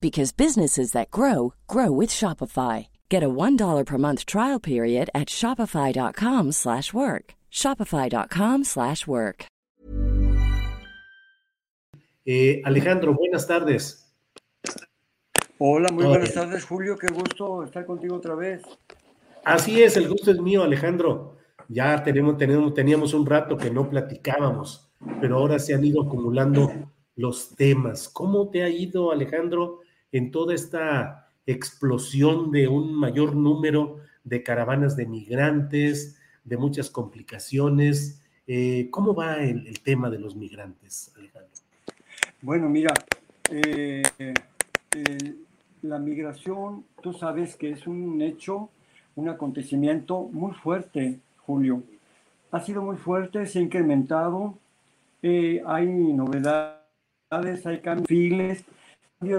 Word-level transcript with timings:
because 0.00 0.32
businesses 0.32 0.92
that 0.92 1.10
grow 1.10 1.52
grow 1.66 1.90
with 1.90 2.10
Shopify. 2.10 2.86
Get 3.10 3.22
a 3.22 3.28
$1 3.28 3.84
per 3.84 3.98
month 3.98 4.24
trial 4.24 4.60
period 4.60 5.10
at 5.14 5.28
shopify.com/work. 5.28 7.34
shopify.com/work. 7.50 9.46
Eh, 12.24 12.62
Alejandro, 12.64 13.14
buenas 13.14 13.46
tardes. 13.46 14.06
Hola, 15.58 15.88
muy 15.92 16.04
Hola. 16.04 16.18
buenas 16.18 16.32
tardes, 16.32 16.64
Julio. 16.64 16.96
Qué 16.96 17.08
gusto 17.08 17.64
estar 17.64 17.84
contigo 17.84 18.16
otra 18.16 18.34
vez. 18.34 18.62
Así 19.44 19.82
es, 19.82 19.96
el 19.96 20.08
gusto 20.08 20.30
es 20.30 20.40
mío, 20.40 20.62
Alejandro. 20.62 21.36
Ya 21.68 22.02
tenemos, 22.02 22.36
tenemos, 22.36 22.72
teníamos 22.72 23.14
un 23.14 23.26
rato 23.26 23.56
que 23.56 23.70
no 23.70 23.88
platicábamos, 23.88 24.90
pero 25.20 25.36
ahora 25.36 25.58
se 25.58 25.74
han 25.74 25.84
ido 25.84 26.02
acumulando 26.02 26.70
los 27.16 27.54
temas. 27.56 28.08
¿Cómo 28.08 28.48
te 28.48 28.62
ha 28.62 28.68
ido, 28.68 29.12
Alejandro, 29.12 29.80
en 30.12 30.30
toda 30.30 30.54
esta 30.54 31.28
explosión 31.46 32.50
de 32.50 32.68
un 32.68 32.94
mayor 32.94 33.34
número 33.34 33.98
de 34.24 34.42
caravanas 34.42 34.96
de 34.96 35.06
migrantes, 35.06 36.18
de 36.44 36.56
muchas 36.56 36.90
complicaciones? 36.90 38.22
Eh, 38.46 38.88
¿Cómo 38.90 39.14
va 39.14 39.36
el, 39.38 39.80
tema 39.80 40.10
de 40.10 40.18
los 40.18 40.34
migrantes, 40.34 41.12
Alejandro? 41.16 41.50
Bueno, 42.42 42.68
mira, 42.68 42.92
eh, 43.50 44.02
eh, 44.18 45.34
la 45.82 45.98
migración, 45.98 46.84
tú 47.02 47.12
sabes 47.12 47.56
que 47.56 47.70
es 47.70 47.86
un 47.86 48.20
hecho, 48.22 48.70
un 49.14 49.28
acontecimiento 49.28 50.22
muy 50.32 50.52
fuerte, 50.54 51.20
Julio. 51.38 51.82
Ha 52.50 52.60
sido 52.60 52.82
muy 52.82 52.96
fuerte, 52.96 53.46
se 53.46 53.60
ha 53.60 53.62
incrementado, 53.62 54.58
hay 55.22 55.86
novedades, 55.86 57.66
hay 57.66 57.80
cambios, 57.80 58.08
cambio 58.08 58.56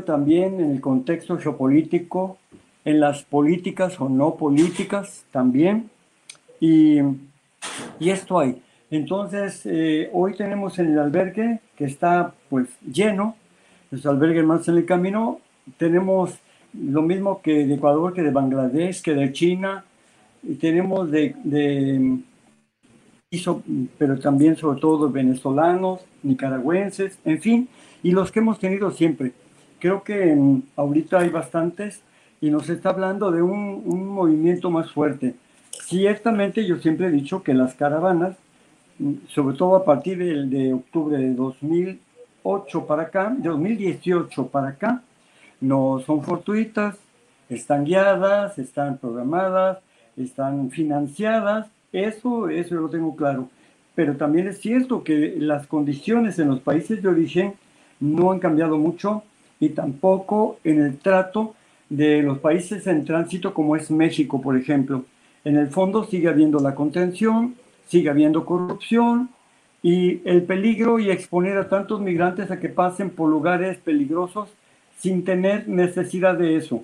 también 0.05 0.59
en 0.59 0.71
el 0.73 0.79
contexto 0.79 1.39
geopolítico, 1.39 2.37
en 2.85 2.99
las 2.99 3.23
políticas 3.23 3.99
o 3.99 4.09
no 4.09 4.35
políticas 4.35 5.25
también, 5.31 5.89
y, 6.59 6.99
y 7.99 8.11
esto 8.11 8.37
hay. 8.37 8.61
Entonces, 8.91 9.65
eh, 9.65 10.07
hoy 10.13 10.35
tenemos 10.35 10.77
en 10.77 10.91
el 10.91 10.99
albergue 10.99 11.61
que 11.75 11.85
está 11.85 12.31
pues 12.47 12.67
lleno, 12.93 13.35
los 13.89 14.05
albergues 14.05 14.45
más 14.45 14.67
en 14.67 14.77
el 14.77 14.85
camino, 14.85 15.39
tenemos 15.77 16.37
lo 16.73 17.01
mismo 17.01 17.41
que 17.41 17.65
de 17.65 17.73
Ecuador, 17.73 18.13
que 18.13 18.21
de 18.21 18.29
Bangladesh, 18.29 19.01
que 19.01 19.15
de 19.15 19.33
China, 19.33 19.83
y 20.43 20.55
tenemos 20.55 21.09
de, 21.09 21.35
de 21.43 22.19
pero 23.97 24.19
también 24.19 24.57
sobre 24.57 24.79
todo 24.79 25.09
venezolanos, 25.09 26.01
nicaragüenses, 26.21 27.17
en 27.25 27.41
fin, 27.41 27.69
y 28.03 28.11
los 28.11 28.31
que 28.31 28.41
hemos 28.41 28.59
tenido 28.59 28.91
siempre. 28.91 29.31
Creo 29.81 30.03
que 30.03 30.37
ahorita 30.75 31.19
hay 31.19 31.29
bastantes 31.29 32.01
y 32.39 32.51
nos 32.51 32.69
está 32.69 32.89
hablando 32.89 33.31
de 33.31 33.41
un, 33.41 33.81
un 33.83 34.07
movimiento 34.09 34.69
más 34.69 34.91
fuerte. 34.91 35.33
Ciertamente 35.71 36.65
yo 36.67 36.77
siempre 36.77 37.07
he 37.07 37.11
dicho 37.11 37.41
que 37.41 37.55
las 37.55 37.73
caravanas, 37.73 38.35
mm, 38.99 39.13
sobre 39.29 39.57
todo 39.57 39.75
a 39.75 39.83
partir 39.83 40.19
del- 40.19 40.49
de 40.51 40.73
octubre 40.73 41.17
de 41.17 41.33
2008 41.33 42.85
para 42.85 43.03
acá, 43.03 43.33
de 43.35 43.49
2018 43.49 44.47
para 44.47 44.69
acá, 44.69 45.01
no 45.59 45.99
son 46.05 46.21
fortuitas, 46.23 46.97
están 47.49 47.83
guiadas, 47.83 48.59
están 48.59 48.97
programadas, 48.97 49.79
están 50.15 50.69
financiadas, 50.69 51.67
eso, 51.91 52.49
eso 52.49 52.75
lo 52.75 52.89
tengo 52.89 53.15
claro. 53.15 53.49
Pero 53.95 54.15
también 54.15 54.47
es 54.47 54.59
cierto 54.61 55.03
que 55.03 55.35
las 55.39 55.65
condiciones 55.67 56.37
en 56.37 56.49
los 56.49 56.59
países 56.61 57.01
de 57.01 57.09
origen 57.09 57.53
no 57.99 58.31
han 58.31 58.39
cambiado 58.39 58.77
mucho 58.77 59.23
y 59.61 59.69
tampoco 59.69 60.59
en 60.65 60.81
el 60.81 60.97
trato 60.97 61.55
de 61.87 62.23
los 62.23 62.39
países 62.39 62.87
en 62.87 63.05
tránsito 63.05 63.53
como 63.53 63.77
es 63.77 63.91
México, 63.91 64.41
por 64.41 64.57
ejemplo. 64.57 65.05
En 65.45 65.55
el 65.55 65.67
fondo 65.69 66.03
sigue 66.03 66.27
habiendo 66.27 66.59
la 66.59 66.73
contención, 66.73 67.55
sigue 67.87 68.09
habiendo 68.09 68.43
corrupción 68.43 69.29
y 69.83 70.27
el 70.27 70.43
peligro 70.43 70.99
y 70.99 71.11
exponer 71.11 71.57
a 71.57 71.69
tantos 71.69 72.01
migrantes 72.01 72.49
a 72.49 72.59
que 72.59 72.69
pasen 72.69 73.11
por 73.11 73.29
lugares 73.29 73.77
peligrosos 73.77 74.49
sin 74.97 75.23
tener 75.23 75.67
necesidad 75.67 76.35
de 76.37 76.55
eso. 76.55 76.83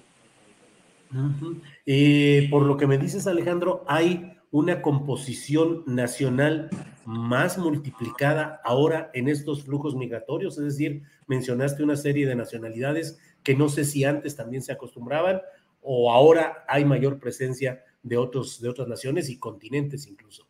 Eh, 1.88 2.48
por 2.52 2.64
lo 2.64 2.78
que 2.78 2.86
me 2.86 3.00
dices, 3.00 3.26
Alejandro, 3.26 3.84
hay 3.88 4.34
una 4.52 4.84
composición 4.84 5.84
nacional 5.88 6.70
más 7.08 7.58
multiplicada 7.58 8.60
ahora 8.66 9.10
en 9.14 9.30
estos 9.30 9.64
flujos 9.64 9.96
migratorios, 9.96 10.58
es 10.58 10.66
decir, 10.66 11.04
mencionaste 11.26 11.82
una 11.82 11.96
serie 11.96 12.28
de 12.28 12.36
nacionalidades 12.36 13.18
que 13.44 13.56
no 13.56 13.70
sé 13.70 13.86
si 13.86 14.04
antes 14.04 14.36
también 14.36 14.62
se 14.62 14.74
acostumbraban 14.74 15.40
o 15.82 16.12
ahora 16.12 16.66
hay 16.68 16.84
mayor 16.84 17.18
presencia 17.18 17.82
de, 18.04 18.18
otros, 18.18 18.60
de 18.60 18.68
otras 18.68 18.90
naciones 18.90 19.30
y 19.30 19.38
continentes 19.38 20.06
incluso. 20.06 20.46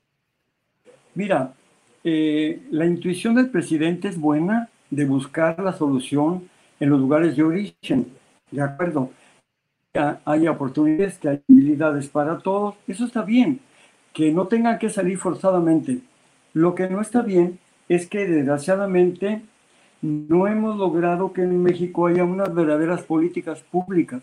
Mira, 1.14 1.54
eh, 2.04 2.64
la 2.72 2.88
intuición 2.88 3.36
del 3.36 3.52
presidente 3.52 4.08
es 4.08 4.20
buena 4.20 4.68
de 4.90 5.06
buscar 5.06 5.60
la 5.60 5.74
solución 5.74 6.50
en 6.80 6.90
los 6.90 7.00
lugares 7.00 7.38
de 7.38 7.44
origen, 7.44 8.08
¿de 8.50 8.64
acuerdo? 8.64 9.12
Hay 10.26 10.48
oportunidades, 10.48 11.20
que 11.20 11.30
hay 11.30 11.44
habilidades 11.48 12.08
para 12.08 12.40
todos, 12.40 12.74
eso 12.88 13.06
está 13.06 13.22
bien, 13.22 13.60
que 14.12 14.32
no 14.32 14.48
tengan 14.48 14.80
que 14.80 14.90
salir 14.90 15.20
forzadamente. 15.20 16.02
Lo 16.58 16.74
que 16.74 16.90
no 16.90 17.02
está 17.02 17.22
bien 17.22 17.60
es 17.88 18.08
que 18.08 18.26
desgraciadamente 18.26 19.42
no 20.02 20.48
hemos 20.48 20.76
logrado 20.78 21.32
que 21.32 21.44
en 21.44 21.62
México 21.62 22.08
haya 22.08 22.24
unas 22.24 22.52
verdaderas 22.54 23.02
políticas 23.04 23.60
públicas 23.62 24.22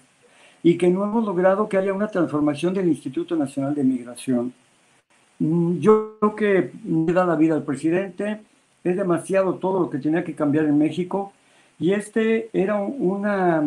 y 0.63 0.77
que 0.77 0.89
no 0.89 1.05
hemos 1.05 1.25
logrado 1.25 1.69
que 1.69 1.77
haya 1.77 1.93
una 1.93 2.09
transformación 2.09 2.75
del 2.75 2.89
Instituto 2.89 3.37
Nacional 3.37 3.73
de 3.77 3.85
Migración. 3.85 4.53
Mm, 5.39 5.79
Yo 5.79 6.17
creo 6.19 6.35
que 6.35 6.73
le 7.07 7.13
da 7.13 7.25
la 7.25 7.37
vida 7.37 7.55
al 7.55 7.63
presidente, 7.63 8.41
es 8.83 8.97
demasiado 8.97 9.55
todo 9.55 9.81
lo 9.83 9.91
que 9.91 9.99
tenía 9.99 10.25
que 10.25 10.35
cambiar 10.35 10.65
en 10.67 10.77
México 10.77 11.33
y 11.79 11.93
este 11.93 12.49
era 12.53 12.75
un- 12.77 12.97
una, 12.99 13.63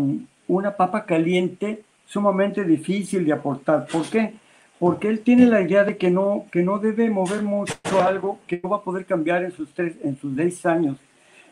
una 0.48 0.72
papa 0.76 1.06
caliente 1.06 1.84
sumamente 2.06 2.64
difícil 2.66 3.24
de 3.26 3.34
aportar. 3.34 3.88
¿Por 3.88 4.04
qué? 4.10 4.34
Porque 4.80 5.08
él 5.08 5.22
tiene 5.22 5.48
la 5.48 5.62
idea 5.62 5.84
de 5.84 5.98
que 5.98 6.12
no, 6.12 6.46
que 6.52 6.62
no 6.62 6.78
debe 6.78 7.10
mover 7.10 7.42
mucho 7.42 7.74
algo 8.02 8.40
que 8.46 8.60
no 8.64 8.70
va 8.70 8.78
a 8.78 8.82
poder 8.82 9.06
cambiar 9.06 9.44
en 9.44 9.52
sus, 9.52 9.70
tres, 9.74 9.96
en 10.04 10.18
sus 10.20 10.36
seis 10.36 10.66
años, 10.66 10.98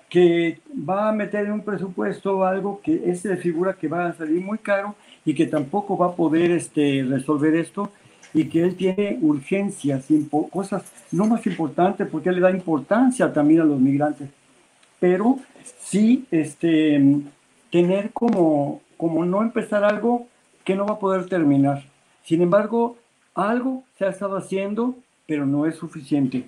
que 0.10 0.60
va 0.88 1.10
a 1.10 1.12
meter 1.12 1.45
en 1.45 1.54
un 1.54 1.62
presupuesto 1.62 2.45
algo 2.45 2.80
que 2.83 3.10
es 3.10 3.24
de 3.24 3.38
figura 3.38 3.74
que 3.74 3.88
va 3.88 4.07
a 4.07 4.13
salir 4.13 4.42
muy 4.42 4.60
caro 4.60 4.95
y 5.25 5.33
que 5.33 5.48
tampoco 5.48 5.98
va 5.98 6.07
a 6.07 6.16
poder 6.16 6.51
este, 6.51 7.04
resolver 7.07 7.56
esto 7.56 7.92
y 8.33 8.45
que 8.45 8.62
él 8.62 8.75
tiene 8.75 9.18
urgencias, 9.22 10.06
cosas 10.51 10.83
no 11.12 11.25
más 11.25 11.45
importantes 11.48 12.07
porque 12.07 12.30
él 12.30 12.36
le 12.36 12.42
da 12.42 12.51
importancia 12.51 13.31
también 13.33 13.62
a 13.62 13.66
los 13.66 13.80
migrantes, 13.80 14.30
pero 15.00 15.39
sí 15.80 16.25
este, 16.31 17.21
tener 17.71 18.12
como, 18.12 18.81
como 18.98 19.25
no 19.25 19.42
empezar 19.42 19.83
algo 19.83 20.28
que 20.63 20.75
no 20.75 20.86
va 20.86 20.94
a 20.95 21.00
poder 21.00 21.28
terminar. 21.28 21.83
Sin 22.24 22.42
embargo, 22.42 22.98
algo 23.36 23.84
se 23.98 24.06
ha 24.06 24.10
estado 24.10 24.38
haciendo, 24.38 24.96
pero 25.28 25.46
no 25.46 25.66
es 25.66 25.76
suficiente. 25.76 26.46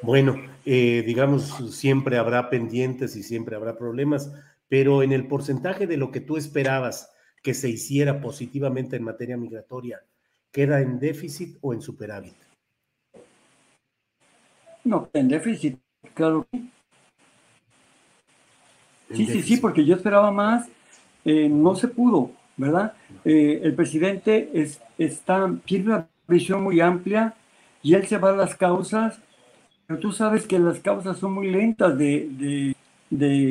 Bueno, 0.00 0.36
eh, 0.64 1.04
digamos, 1.06 1.76
siempre 1.76 2.18
habrá 2.18 2.50
pendientes 2.50 3.14
y 3.14 3.22
siempre 3.22 3.54
habrá 3.54 3.76
problemas, 3.76 4.32
pero 4.68 5.02
en 5.02 5.12
el 5.12 5.28
porcentaje 5.28 5.86
de 5.86 5.96
lo 5.96 6.10
que 6.10 6.20
tú 6.20 6.36
esperabas 6.36 7.10
que 7.42 7.54
se 7.54 7.68
hiciera 7.68 8.20
positivamente 8.20 8.96
en 8.96 9.04
materia 9.04 9.36
migratoria, 9.36 10.02
¿queda 10.50 10.80
en 10.80 10.98
déficit 10.98 11.58
o 11.60 11.72
en 11.72 11.82
superávit? 11.82 12.34
No, 14.84 15.08
en 15.12 15.28
déficit, 15.28 15.78
claro. 16.14 16.46
Sí, 19.12 19.26
sí, 19.26 19.42
sí, 19.42 19.56
porque 19.58 19.84
yo 19.84 19.94
esperaba 19.94 20.32
más, 20.32 20.68
eh, 21.24 21.48
no 21.48 21.74
se 21.74 21.86
pudo, 21.86 22.32
¿verdad? 22.56 22.94
Eh, 23.24 23.60
el 23.62 23.74
presidente 23.74 24.50
es, 24.54 24.80
está, 24.98 25.50
tiene 25.64 25.86
una 25.86 26.08
visión 26.28 26.62
muy 26.62 26.80
amplia 26.80 27.34
y 27.82 27.94
él 27.94 28.06
se 28.06 28.18
va 28.18 28.30
a 28.30 28.36
las 28.36 28.54
causas, 28.54 29.18
pero 29.86 30.00
tú 30.00 30.12
sabes 30.12 30.46
que 30.46 30.58
las 30.58 30.80
causas 30.80 31.18
son 31.18 31.32
muy 31.32 31.50
lentas 31.50 31.96
de, 31.98 32.76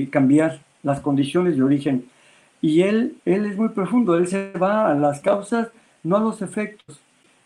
cambiar 0.09 0.61
las 0.83 0.99
condiciones 0.99 1.57
de 1.57 1.63
origen. 1.63 2.05
Y 2.61 2.81
él, 2.81 3.17
él 3.25 3.45
es 3.45 3.57
muy 3.57 3.69
profundo, 3.69 4.15
él 4.15 4.27
se 4.27 4.51
va 4.53 4.91
a 4.91 4.95
las 4.95 5.19
causas, 5.19 5.69
no 6.03 6.17
a 6.17 6.19
los 6.19 6.41
efectos. 6.41 6.99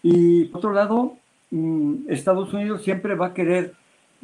Y 0.04 0.46
por 0.46 0.60
otro 0.60 0.74
lado, 0.74 1.18
mm, 1.52 2.10
Estados 2.10 2.54
Unidos 2.54 2.84
siempre 2.84 3.16
va 3.16 3.28
a 3.28 3.34
querer 3.34 3.74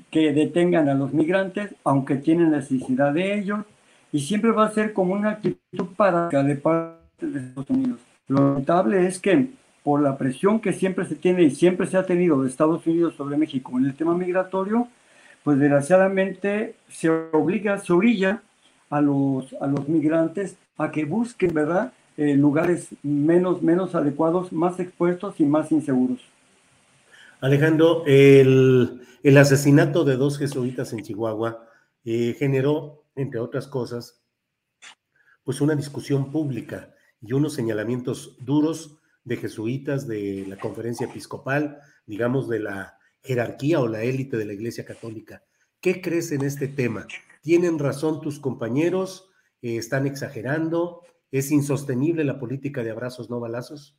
que 0.09 0.33
detengan 0.33 0.89
a 0.89 0.93
los 0.93 1.13
migrantes, 1.13 1.75
aunque 1.83 2.15
tienen 2.15 2.51
necesidad 2.51 3.13
de 3.13 3.39
ellos, 3.39 3.65
y 4.11 4.19
siempre 4.19 4.51
va 4.51 4.65
a 4.65 4.71
ser 4.71 4.93
como 4.93 5.13
una 5.13 5.31
actitud 5.31 5.87
para 5.95 6.29
de 6.29 6.55
parte 6.55 7.00
de 7.27 7.39
Estados 7.39 7.69
Unidos. 7.69 7.99
Lo 8.27 8.55
notable 8.55 9.07
es 9.07 9.19
que 9.19 9.49
por 9.83 10.01
la 10.01 10.17
presión 10.17 10.59
que 10.59 10.73
siempre 10.73 11.05
se 11.05 11.15
tiene 11.15 11.43
y 11.43 11.51
siempre 11.51 11.87
se 11.87 11.97
ha 11.97 12.05
tenido 12.05 12.41
de 12.41 12.49
Estados 12.49 12.85
Unidos 12.85 13.15
sobre 13.15 13.37
México 13.37 13.77
en 13.77 13.85
el 13.85 13.95
tema 13.95 14.15
migratorio, 14.15 14.87
pues 15.43 15.57
desgraciadamente 15.57 16.75
se 16.89 17.09
obliga, 17.09 17.79
se 17.79 17.93
orilla 17.93 18.41
a 18.89 19.01
los, 19.01 19.53
a 19.59 19.67
los 19.67 19.87
migrantes 19.87 20.55
a 20.77 20.91
que 20.91 21.05
busquen, 21.05 21.53
¿verdad?, 21.53 21.93
eh, 22.17 22.35
lugares 22.35 22.89
menos, 23.01 23.61
menos 23.61 23.95
adecuados, 23.95 24.51
más 24.51 24.79
expuestos 24.79 25.39
y 25.39 25.45
más 25.45 25.71
inseguros. 25.71 26.19
Alejandro, 27.39 28.03
el, 28.05 29.01
el 29.23 29.37
asesinato 29.37 30.03
de 30.03 30.17
dos 30.17 30.37
jesuitas 30.37 30.93
en 30.93 31.01
Chihuahua 31.01 31.65
eh, 32.03 32.35
generó, 32.37 33.03
entre 33.15 33.39
otras 33.39 33.65
cosas, 33.65 34.21
pues 35.43 35.61
una 35.61 35.73
discusión 35.73 36.31
pública 36.31 36.93
y 37.21 37.33
unos 37.33 37.53
señalamientos 37.53 38.35
duros 38.39 38.99
de 39.23 39.37
jesuitas 39.37 40.07
de 40.07 40.45
la 40.47 40.57
conferencia 40.57 41.05
episcopal, 41.07 41.79
digamos, 42.05 42.49
de 42.49 42.59
la 42.59 42.97
jerarquía 43.21 43.79
o 43.79 43.87
la 43.87 44.03
élite 44.03 44.37
de 44.37 44.45
la 44.45 44.53
Iglesia 44.53 44.85
Católica. 44.85 45.43
¿Qué 45.79 46.01
crees 46.01 46.31
en 46.31 46.43
este 46.43 46.67
tema? 46.67 47.07
¿Tienen 47.41 47.79
razón 47.79 48.21
tus 48.21 48.39
compañeros? 48.39 49.29
Eh, 49.61 49.77
¿Están 49.77 50.07
exagerando? 50.07 51.01
¿Es 51.31 51.51
insostenible 51.51 52.23
la 52.23 52.39
política 52.39 52.83
de 52.83 52.91
abrazos 52.91 53.29
no 53.29 53.39
balazos? 53.39 53.95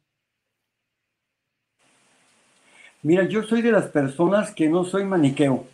Mira, 3.03 3.25
yo 3.25 3.43
soy 3.43 3.63
de 3.63 3.73
las 3.73 3.87
personas 3.87 4.53
que 4.53 4.69
no 4.69 4.85
soy 4.85 5.05
maniqueo 5.05 5.67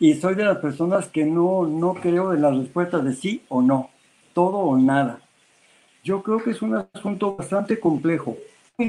y 0.00 0.14
soy 0.14 0.34
de 0.34 0.44
las 0.44 0.58
personas 0.58 1.06
que 1.06 1.24
no, 1.24 1.66
no 1.66 1.94
creo 1.94 2.30
de 2.30 2.40
las 2.40 2.56
respuestas 2.56 3.04
de 3.04 3.12
sí 3.12 3.44
o 3.48 3.62
no, 3.62 3.90
todo 4.34 4.58
o 4.58 4.76
nada. 4.76 5.20
Yo 6.02 6.22
creo 6.22 6.42
que 6.42 6.50
es 6.50 6.62
un 6.62 6.74
asunto 6.74 7.36
bastante 7.36 7.78
complejo 7.78 8.36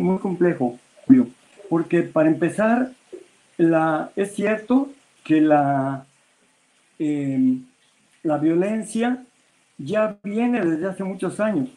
muy 0.01 0.17
complejo, 0.19 0.79
Julio, 1.05 1.27
porque 1.69 2.03
para 2.03 2.29
empezar, 2.29 2.91
la, 3.57 4.11
es 4.15 4.33
cierto 4.33 4.89
que 5.23 5.41
la, 5.41 6.05
em, 6.99 7.65
la 8.23 8.37
violencia 8.37 9.23
ya 9.77 10.17
viene 10.23 10.65
desde 10.65 10.87
hace 10.87 11.03
muchos 11.03 11.39
años, 11.39 11.69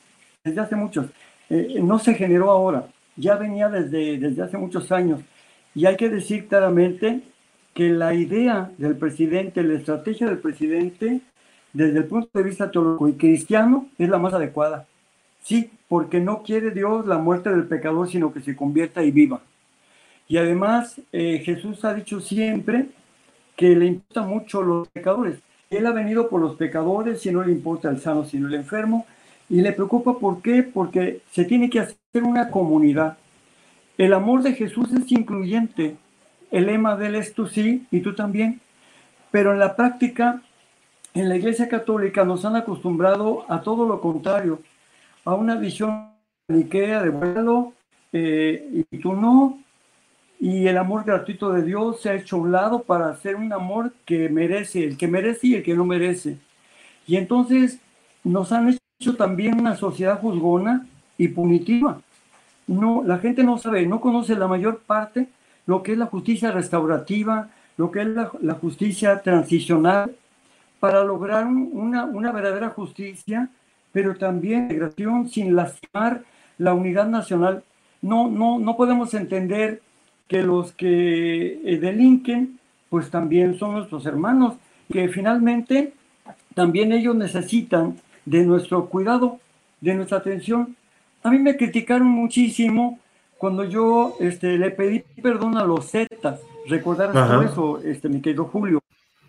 desde 0.44 0.60
hace 0.60 0.76
muchos, 0.76 1.06
eh, 1.50 1.78
no 1.82 1.98
se 1.98 2.14
generó 2.14 2.50
ahora, 2.50 2.86
ya 3.16 3.36
venía 3.36 3.68
desde, 3.68 4.18
desde 4.18 4.42
hace 4.42 4.56
muchos 4.56 4.90
años. 4.92 5.20
Y 5.74 5.86
hay 5.86 5.96
que 5.96 6.08
decir 6.08 6.48
claramente 6.48 7.20
que 7.74 7.90
la 7.90 8.14
idea 8.14 8.70
del 8.78 8.96
presidente, 8.96 9.62
la 9.62 9.74
estrategia 9.74 10.26
del 10.26 10.38
presidente, 10.38 11.20
desde 11.72 11.98
el 11.98 12.04
punto 12.06 12.30
de 12.32 12.42
vista 12.42 12.70
teológico 12.70 13.08
y 13.08 13.14
cristiano, 13.14 13.88
es 13.98 14.08
la 14.08 14.18
más 14.18 14.32
adecuada. 14.32 14.86
Sí, 15.46 15.70
porque 15.88 16.18
no 16.18 16.42
quiere 16.42 16.72
Dios 16.72 17.06
la 17.06 17.18
muerte 17.18 17.50
del 17.50 17.68
pecador, 17.68 18.08
sino 18.10 18.32
que 18.32 18.40
se 18.40 18.56
convierta 18.56 19.04
y 19.04 19.12
viva. 19.12 19.42
Y 20.26 20.38
además, 20.38 21.00
eh, 21.12 21.40
Jesús 21.44 21.84
ha 21.84 21.94
dicho 21.94 22.20
siempre 22.20 22.86
que 23.54 23.76
le 23.76 23.86
importa 23.86 24.22
mucho 24.22 24.60
los 24.62 24.88
pecadores. 24.88 25.38
Él 25.70 25.86
ha 25.86 25.92
venido 25.92 26.28
por 26.28 26.40
los 26.40 26.56
pecadores 26.56 27.24
y 27.26 27.30
no 27.30 27.44
le 27.44 27.52
importa 27.52 27.88
el 27.88 28.00
sano, 28.00 28.24
sino 28.24 28.48
el 28.48 28.54
enfermo. 28.54 29.06
Y 29.48 29.60
le 29.60 29.70
preocupa, 29.70 30.18
¿por 30.18 30.42
qué? 30.42 30.64
Porque 30.64 31.20
se 31.30 31.44
tiene 31.44 31.70
que 31.70 31.78
hacer 31.78 32.24
una 32.24 32.50
comunidad. 32.50 33.16
El 33.98 34.14
amor 34.14 34.42
de 34.42 34.54
Jesús 34.54 34.88
es 34.92 35.12
incluyente. 35.12 35.96
El 36.50 36.66
lema 36.66 36.96
de 36.96 37.06
él 37.06 37.14
es 37.14 37.34
tú 37.34 37.46
sí 37.46 37.86
y 37.92 38.00
tú 38.00 38.16
también. 38.16 38.60
Pero 39.30 39.52
en 39.52 39.60
la 39.60 39.76
práctica, 39.76 40.42
en 41.14 41.28
la 41.28 41.36
Iglesia 41.36 41.68
Católica 41.68 42.24
nos 42.24 42.44
han 42.44 42.56
acostumbrado 42.56 43.44
a 43.48 43.60
todo 43.60 43.86
lo 43.86 44.00
contrario 44.00 44.58
a 45.26 45.34
una 45.34 45.56
visión 45.56 46.12
niquea 46.48 47.02
de 47.02 47.10
vuelo 47.10 47.74
eh, 48.12 48.84
y 48.90 48.98
tú 48.98 49.12
no. 49.12 49.58
Y 50.38 50.66
el 50.66 50.78
amor 50.78 51.04
gratuito 51.04 51.52
de 51.52 51.62
Dios 51.62 52.00
se 52.00 52.10
ha 52.10 52.14
hecho 52.14 52.36
a 52.36 52.40
un 52.40 52.52
lado 52.52 52.82
para 52.82 53.08
hacer 53.08 53.36
un 53.36 53.52
amor 53.52 53.92
que 54.04 54.28
merece, 54.28 54.84
el 54.84 54.96
que 54.96 55.08
merece 55.08 55.48
y 55.48 55.54
el 55.56 55.62
que 55.62 55.74
no 55.74 55.84
merece. 55.84 56.38
Y 57.06 57.16
entonces 57.16 57.80
nos 58.22 58.52
han 58.52 58.78
hecho 59.00 59.16
también 59.16 59.58
una 59.58 59.76
sociedad 59.76 60.20
juzgona 60.20 60.86
y 61.18 61.28
punitiva. 61.28 62.00
No, 62.66 63.02
la 63.04 63.18
gente 63.18 63.42
no 63.42 63.58
sabe, 63.58 63.86
no 63.86 64.00
conoce 64.00 64.36
la 64.36 64.46
mayor 64.46 64.80
parte 64.80 65.28
lo 65.66 65.82
que 65.82 65.92
es 65.92 65.98
la 65.98 66.06
justicia 66.06 66.52
restaurativa, 66.52 67.48
lo 67.76 67.90
que 67.90 68.02
es 68.02 68.08
la, 68.08 68.54
justicia 68.54 69.20
transicional, 69.22 70.14
para 70.78 71.02
lograr 71.02 71.46
una, 71.46 72.04
una 72.04 72.30
verdadera 72.30 72.70
justicia 72.70 73.50
pero 73.96 74.14
también 74.14 74.64
integración 74.64 75.30
sin 75.30 75.56
lastimar 75.56 76.22
la 76.58 76.74
unidad 76.74 77.08
nacional. 77.08 77.64
No, 78.02 78.28
no, 78.30 78.58
no 78.58 78.76
podemos 78.76 79.14
entender 79.14 79.80
que 80.28 80.42
los 80.42 80.72
que 80.72 81.62
eh, 81.64 81.78
delinquen, 81.78 82.58
pues 82.90 83.08
también 83.08 83.58
son 83.58 83.72
nuestros 83.72 84.04
hermanos, 84.04 84.56
que 84.92 85.08
finalmente 85.08 85.94
también 86.54 86.92
ellos 86.92 87.16
necesitan 87.16 87.96
de 88.26 88.44
nuestro 88.44 88.84
cuidado, 88.84 89.40
de 89.80 89.94
nuestra 89.94 90.18
atención. 90.18 90.76
A 91.22 91.30
mí 91.30 91.38
me 91.38 91.56
criticaron 91.56 92.08
muchísimo 92.08 92.98
cuando 93.38 93.64
yo 93.64 94.14
este, 94.20 94.58
le 94.58 94.72
pedí 94.72 95.04
perdón 95.22 95.56
a 95.56 95.64
los 95.64 95.90
Zetas. 95.90 96.42
Recordar 96.68 97.12
eso, 97.46 97.80
este, 97.80 98.10
mi 98.10 98.20
querido 98.20 98.44
Julio. 98.44 98.82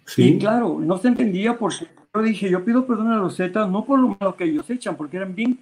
Sí. 0.06 0.24
Y 0.24 0.40
claro, 0.40 0.78
no 0.78 0.98
se 0.98 1.08
entendía 1.08 1.58
por 1.58 1.72
dije, 2.22 2.50
yo 2.50 2.64
pido 2.64 2.86
perdón 2.86 3.12
a 3.12 3.18
los 3.18 3.36
Zetas, 3.36 3.70
no 3.70 3.86
por 3.86 4.00
lo 4.00 4.16
malo 4.20 4.36
que 4.36 4.46
ellos 4.46 4.70
echan, 4.70 4.96
porque 4.96 5.18
eran 5.18 5.36
bien, 5.36 5.60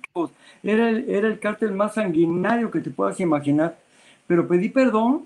era 0.64 0.90
el, 0.90 1.10
era 1.10 1.28
el 1.28 1.40
cártel 1.40 1.72
más 1.72 1.96
sanguinario 1.96 2.72
que 2.72 2.82
te 2.82 2.90
puedas 2.90 3.20
imaginar, 3.20 3.78
pero 4.28 4.48
pedí 4.48 4.70
perdón 4.70 5.26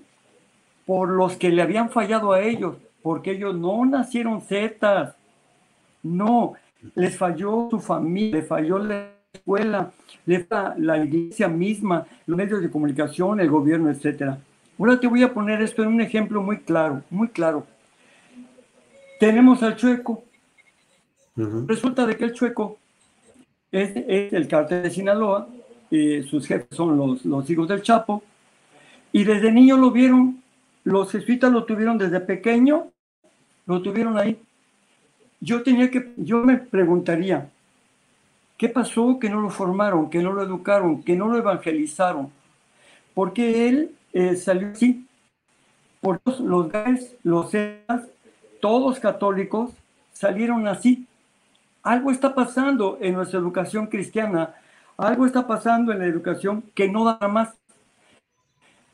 por 0.86 1.08
los 1.08 1.36
que 1.36 1.50
le 1.50 1.62
habían 1.62 1.90
fallado 1.90 2.32
a 2.32 2.40
ellos, 2.40 2.76
porque 3.02 3.32
ellos 3.32 3.54
no 3.54 3.84
nacieron 3.84 4.42
Zetas, 4.42 5.14
no, 6.02 6.54
les 6.94 7.16
falló 7.16 7.68
su 7.70 7.80
familia, 7.80 8.36
les 8.36 8.48
falló 8.48 8.78
la 8.78 9.08
escuela, 9.32 9.92
les 10.26 10.46
la, 10.50 10.74
la 10.78 11.04
iglesia 11.04 11.48
misma, 11.48 12.06
los 12.26 12.36
medios 12.36 12.60
de 12.60 12.70
comunicación, 12.70 13.40
el 13.40 13.50
gobierno, 13.50 13.90
etcétera. 13.90 14.38
Ahora 14.78 14.98
te 14.98 15.06
voy 15.06 15.22
a 15.22 15.32
poner 15.32 15.60
esto 15.60 15.82
en 15.82 15.88
un 15.88 16.00
ejemplo 16.00 16.42
muy 16.42 16.58
claro, 16.58 17.02
muy 17.10 17.28
claro. 17.28 17.66
Tenemos 19.18 19.62
al 19.62 19.76
chueco, 19.76 20.24
Resulta 21.66 22.06
de 22.06 22.16
que 22.16 22.24
el 22.24 22.32
chueco 22.32 22.78
es, 23.70 23.92
el 23.96 24.48
cártel 24.48 24.82
de 24.82 24.90
Sinaloa, 24.90 25.48
y 25.90 26.22
sus 26.22 26.46
jefes 26.46 26.68
son 26.70 26.96
los, 26.96 27.24
los 27.24 27.48
hijos 27.50 27.68
del 27.68 27.82
Chapo, 27.82 28.22
y 29.12 29.24
desde 29.24 29.50
niño 29.50 29.76
lo 29.76 29.90
vieron, 29.90 30.42
los 30.84 31.10
jesuitas 31.10 31.52
lo 31.52 31.64
tuvieron 31.64 31.98
desde 31.98 32.20
pequeño, 32.20 32.90
lo 33.66 33.82
tuvieron 33.82 34.18
ahí. 34.18 34.40
Yo 35.40 35.62
tenía 35.62 35.90
que, 35.90 36.12
yo 36.16 36.38
me 36.38 36.58
preguntaría, 36.58 37.50
¿qué 38.56 38.68
pasó 38.68 39.18
que 39.18 39.30
no 39.30 39.40
lo 39.40 39.50
formaron, 39.50 40.10
que 40.10 40.22
no 40.22 40.32
lo 40.32 40.42
educaron, 40.42 41.02
que 41.02 41.16
no 41.16 41.28
lo 41.28 41.38
evangelizaron? 41.38 42.30
Porque 43.14 43.68
él 43.68 43.94
eh, 44.12 44.36
salió 44.36 44.68
así. 44.68 45.06
Por 46.00 46.20
los, 46.24 46.70
gays, 46.72 47.14
los 47.22 47.52
todos 48.60 48.98
católicos 49.00 49.70
salieron 50.12 50.66
así 50.66 51.06
algo 51.82 52.10
está 52.10 52.34
pasando 52.34 52.98
en 53.00 53.14
nuestra 53.14 53.38
educación 53.38 53.86
cristiana. 53.86 54.54
algo 54.96 55.24
está 55.24 55.46
pasando 55.46 55.92
en 55.92 56.00
la 56.00 56.06
educación 56.06 56.62
que 56.74 56.88
no 56.88 57.04
da 57.04 57.26
más. 57.28 57.54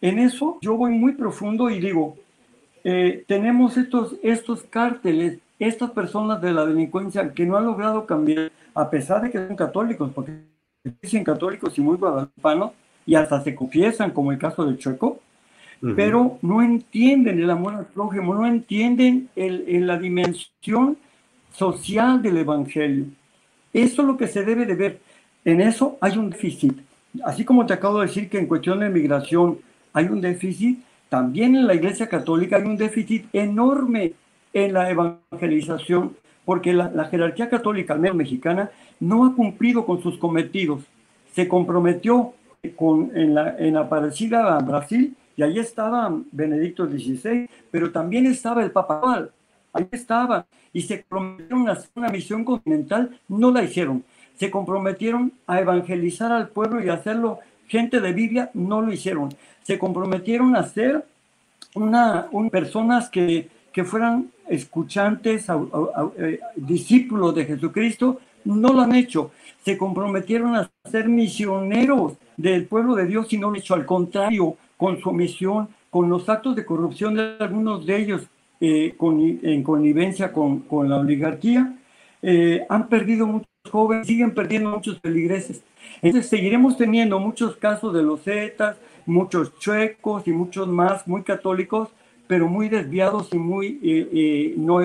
En 0.00 0.19
eso 0.19 0.59
yo 0.61 0.76
voy 0.76 0.93
muy 0.93 1.12
profundo 1.12 1.69
y 1.69 1.81
digo, 1.81 2.16
eh, 2.85 3.25
tenemos 3.26 3.76
estos, 3.76 4.14
estos 4.23 4.62
cárteles, 4.62 5.40
estas 5.59 5.90
personas 5.90 6.40
de 6.40 6.52
la 6.52 6.64
delincuencia 6.64 7.33
que 7.33 7.45
no 7.45 7.57
han 7.57 7.66
logrado 7.66 8.07
cambiar, 8.07 8.52
a 8.75 8.88
pesar 8.88 9.23
de 9.23 9.31
que 9.31 9.45
son 9.45 9.57
católicos, 9.57 10.11
porque 10.14 10.33
dicen 11.02 11.25
católicos 11.25 11.76
y 11.76 11.81
muy 11.81 11.97
guadalupanos, 11.97 12.73
y 13.05 13.14
hasta 13.16 13.40
se 13.40 13.55
confiesan, 13.55 14.12
como 14.12 14.31
el 14.31 14.38
caso 14.38 14.64
del 14.64 14.78
Chueco, 14.78 15.19
pero 15.95 16.38
no 16.43 16.62
entienden 16.62 17.40
el 17.40 17.50
amor 17.50 17.75
al 17.75 17.87
prójimo, 17.87 18.35
no 18.35 18.47
entienden 18.47 19.28
el, 19.37 19.87
la 19.87 19.99
dimensión 19.99 20.97
social 21.56 22.20
del 22.22 22.36
Evangelio. 22.38 23.06
Eso 23.72 24.02
es 24.02 24.08
lo 24.08 24.16
que 24.16 24.28
se 24.28 24.44
debe 24.44 24.66
de 24.66 24.75
ver. 24.75 25.00
En 25.44 25.60
eso 25.60 25.96
hay 26.00 26.18
un 26.18 26.30
déficit. 26.30 26.78
Así 27.25 27.44
como 27.44 27.64
te 27.64 27.72
acabo 27.72 28.00
de 28.00 28.06
decir 28.06 28.28
que 28.28 28.38
en 28.38 28.46
cuestión 28.46 28.80
de 28.80 28.90
migración 28.90 29.58
hay 29.92 30.06
un 30.06 30.20
déficit, 30.20 30.80
también 31.08 31.56
en 31.56 31.66
la 31.66 31.75
Iglesia 31.75 32.08
Católica 32.08 32.56
hay 32.56 32.64
un 32.64 32.76
déficit 32.76 33.26
enorme 33.32 34.12
en 34.52 34.72
la 34.72 34.90
evangelización, 34.90 36.16
porque 36.44 36.72
la, 36.72 36.90
la 36.90 37.06
jerarquía 37.06 37.48
católica, 37.48 37.94
mexicana, 37.94 38.70
no 39.00 39.25
ha 39.25 39.34
cumplido 39.34 39.86
con 39.86 40.02
sus 40.02 40.18
cometidos. 40.18 40.82
Se 41.34 41.48
comprometió 41.48 42.34
con, 42.76 43.12
en, 43.14 43.34
la, 43.34 43.56
en 43.58 43.76
Aparecida, 43.76 44.58
Brasil, 44.60 45.16
y 45.36 45.42
ahí 45.42 45.58
estaba 45.58 46.14
Benedicto 46.32 46.86
XVI, 46.86 47.48
pero 47.70 47.90
también 47.92 48.26
estaba 48.26 48.62
el 48.62 48.70
Papa 48.70 49.28
ahí 49.76 49.88
estaba, 49.92 50.47
y 50.73 50.83
se 50.83 51.02
comprometieron 51.02 51.68
a 51.68 51.73
hacer 51.73 51.90
una 51.95 52.09
misión 52.09 52.45
continental, 52.45 53.18
no 53.28 53.50
la 53.50 53.62
hicieron. 53.62 54.04
Se 54.38 54.50
comprometieron 54.50 55.33
a 55.47 55.61
evangelizar 55.61 56.33
al 56.33 56.49
pueblo 56.49 56.85
y 56.85 56.88
hacerlo 56.88 57.38
gente 57.68 58.00
de 58.00 58.12
Biblia, 58.12 58.50
no 58.54 58.83
lo 58.83 58.92
hicieron. 58.92 59.35
Se 59.62 59.78
comprometieron 59.78 60.54
a 60.56 60.64
ser 60.64 61.04
una, 61.75 62.28
personas 62.50 63.09
que, 63.09 63.49
que 63.73 63.85
fueran 63.85 64.30
escuchantes, 64.49 65.47
eh, 66.18 66.40
discípulos 66.56 67.35
de 67.35 67.47
Jesucristo, 67.47 68.21
no 68.45 68.73
lo 68.73 68.83
han 68.83 68.95
hecho. 68.95 69.33
Se 69.64 69.76
comprometieron 69.76 70.54
a 70.54 70.71
ser 70.90 71.09
misioneros 71.09 72.14
del 72.37 72.66
pueblo 72.66 72.95
de 72.95 73.06
Dios 73.06 73.33
y 73.33 73.38
no 73.38 73.49
lo 73.49 73.54
han 73.54 73.61
hecho. 73.61 73.75
Al 73.75 73.87
contrario, 73.87 74.56
con 74.76 75.00
su 75.00 75.12
misión, 75.12 75.68
con 75.90 76.09
los 76.09 76.28
actos 76.28 76.54
de 76.54 76.64
corrupción 76.64 77.14
de 77.14 77.37
algunos 77.40 77.87
de 77.87 77.97
ellos 77.97 78.23
eh, 78.60 78.96
en 79.00 79.62
connivencia 79.62 80.32
con, 80.32 80.64
la 80.88 80.96
oligarquía, 80.96 81.76
eh, 82.22 82.64
han 82.68 82.88
perdido 82.88 83.26
muchos 83.26 83.48
jóvenes, 83.70 84.06
siguen 84.06 84.34
perdiendo 84.34 84.70
muchos 84.70 84.98
peligreses. 85.00 85.62
Entonces 86.02 86.30
seguiremos 86.30 86.76
teniendo 86.76 87.18
muchos 87.18 87.56
casos 87.56 87.94
de 87.94 88.02
los 88.02 88.22
zetas, 88.22 88.76
muchos 89.06 89.58
chuecos 89.58 90.26
y 90.26 90.32
muchos 90.32 90.68
más 90.68 91.06
muy 91.06 91.22
católicos, 91.22 91.90
pero 92.26 92.48
muy 92.48 92.68
desviados 92.68 93.32
y 93.32 93.38
muy 93.38 93.78
eh, 93.82 94.54
no 94.56 94.80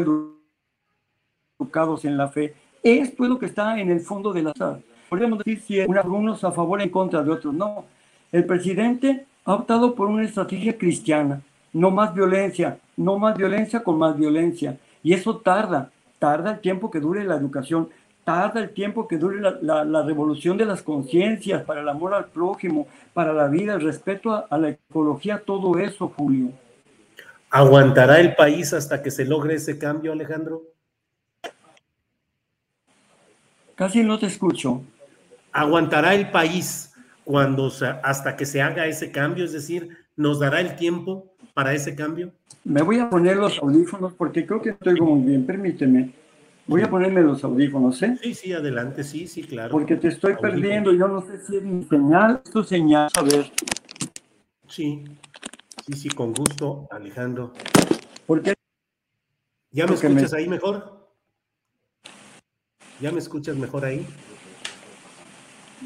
educados 1.58 2.06
en 2.06 2.18
la 2.18 2.28
fe. 2.28 2.54
Esto 2.84 3.24
es 3.24 3.30
lo 3.30 3.40
que 3.40 3.46
está 3.46 3.80
en 3.80 3.92
el 3.92 4.00
fondo 4.00 4.34
de 4.34 4.44
la 4.44 4.54
sala. 4.54 4.80
Podríamos 5.10 5.40
decir 5.40 5.62
si 5.62 5.80
unos 5.80 6.44
a 6.44 6.52
favor 6.52 6.80
o 6.80 6.84
en 6.84 6.90
contra 6.90 7.22
de 7.22 7.32
otros. 7.32 7.54
No, 7.54 7.86
el 8.32 8.46
presidente 8.46 9.26
ha 9.46 9.56
optado 9.56 9.94
por 9.94 10.08
una 10.08 10.24
estrategia 10.24 10.78
cristiana, 10.78 11.42
no 11.74 11.92
más 11.92 12.14
violencia, 12.14 12.80
no 12.98 13.18
más 13.18 13.38
violencia 13.38 13.84
con 13.84 13.98
más 13.98 14.18
violencia. 14.18 14.78
Y 15.04 15.14
eso 15.14 15.38
tarda, 15.38 15.92
tarda 16.20 16.52
el 16.52 16.60
tiempo 16.60 16.92
que 16.92 17.00
dure 17.00 17.24
la 17.24 17.36
educación, 17.36 17.90
tarda 18.24 18.60
el 18.60 18.72
tiempo 18.72 19.08
que 19.08 19.18
dure 19.18 19.42
la, 19.42 20.04
revolución 20.04 20.58
de 20.58 20.66
las 20.66 20.82
conciencias 20.82 21.64
para 21.64 21.82
el 21.82 21.90
amor 21.90 22.14
al 22.14 22.26
prójimo, 22.26 22.88
para 23.14 23.34
la 23.34 23.48
vida, 23.48 23.74
el 23.74 23.82
respeto 23.82 24.32
a, 24.32 24.48
a 24.50 24.58
la 24.58 24.70
ecología, 24.70 25.42
todo 25.46 25.78
eso, 25.80 26.08
Julio. 26.16 26.52
¿Aguantará 27.50 28.20
el 28.20 28.36
país 28.36 28.74
hasta 28.74 29.02
que 29.02 29.12
se 29.12 29.26
logre 29.26 29.56
ese 29.56 29.78
cambio, 29.78 30.14
Alejandro? 30.14 30.62
Casi 33.76 34.04
no 34.04 34.20
te 34.20 34.28
escucho. 34.28 34.84
¿Aguantará 35.52 36.14
el 36.14 36.30
país 36.30 36.94
cuando 37.24 37.72
hasta 38.04 38.36
que 38.36 38.46
se 38.46 38.62
haga 38.62 38.86
ese 38.88 39.12
cambio, 39.12 39.46
es 39.46 39.54
decir, 39.54 40.01
nos 40.16 40.40
dará 40.40 40.62
el 40.62 40.76
tiempo 40.76 41.34
para 41.54 41.74
ese 41.74 41.96
cambio. 41.96 42.32
Me 42.64 42.82
voy 42.82 43.00
a 43.00 43.10
poner 43.10 43.38
los 43.38 43.58
audífonos 43.60 44.14
porque 44.14 44.46
creo 44.46 44.62
que 44.62 44.70
estoy 44.70 45.00
muy 45.00 45.22
bien, 45.22 45.46
permíteme. 45.46 46.14
Voy 46.68 46.84
a 46.84 46.90
ponerme 46.90 47.22
los 47.22 47.44
audífonos, 47.44 48.02
¿eh? 48.04 48.18
Sí, 48.22 48.34
sí, 48.34 48.54
adelante, 48.54 49.04
sí, 49.04 49.28
sí, 49.28 49.44
claro. 49.44 49.72
Porque 49.72 49.96
te 49.96 50.10
estoy 50.10 50.36
perdiendo, 50.36 50.94
yo 50.94 51.08
no 51.08 51.22
sé 51.22 51.40
si 51.40 51.58
es 51.58 51.64
mi 51.64 51.84
señal, 51.84 52.42
tu 52.44 52.64
señal, 52.64 53.10
a 53.14 53.22
ver. 53.24 53.52
Sí, 54.68 55.04
sí, 55.86 55.94
sí, 55.94 56.10
con 56.10 56.34
gusto, 56.34 56.88
Alejandro. 56.92 57.52
¿Por 58.26 58.42
qué? 58.42 58.54
¿Ya 59.72 59.88
me 59.88 59.96
escuchas 59.96 60.34
ahí 60.34 60.48
mejor? 60.48 61.10
¿Ya 63.02 63.12
me 63.12 63.20
escuchas 63.20 63.56
mejor 63.56 63.84
ahí? 63.84 64.06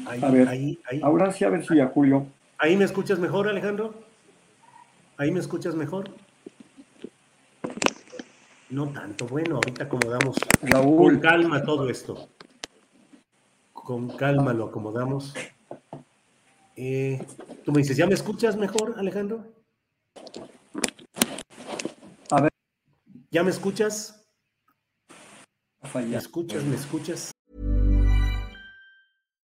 Ahí, 0.06 0.22
a 0.22 0.30
ver, 0.30 0.48
ahí, 0.48 0.78
ahí. 0.90 1.00
Ahora 1.02 1.32
sí, 1.32 1.44
a 1.44 1.48
ver 1.48 1.66
si 1.66 1.76
ya, 1.76 1.88
Julio. 1.88 2.26
¿Ahí 2.58 2.76
me 2.76 2.84
escuchas 2.84 3.18
mejor, 3.18 3.48
Alejandro? 3.48 4.05
¿Ahí 5.18 5.30
me 5.30 5.40
escuchas 5.40 5.74
mejor? 5.74 6.10
No 8.68 8.88
tanto. 8.92 9.26
Bueno, 9.26 9.56
ahorita 9.56 9.84
acomodamos 9.84 10.36
con 10.70 11.20
calma 11.20 11.62
todo 11.62 11.88
esto. 11.88 12.28
Con 13.72 14.08
calma 14.16 14.52
lo 14.52 14.66
acomodamos. 14.66 15.32
Eh, 16.76 17.24
Tú 17.64 17.72
me 17.72 17.78
dices, 17.78 17.96
¿ya 17.96 18.06
me 18.06 18.14
escuchas 18.14 18.56
mejor, 18.56 18.94
Alejandro? 18.98 19.44
A 22.30 22.42
ver. 22.42 22.50
¿Ya 23.30 23.42
me 23.42 23.50
escuchas? 23.50 24.24
¿Me 25.94 26.16
escuchas? 26.16 26.64
¿Me 26.64 26.76
escuchas? 26.76 27.35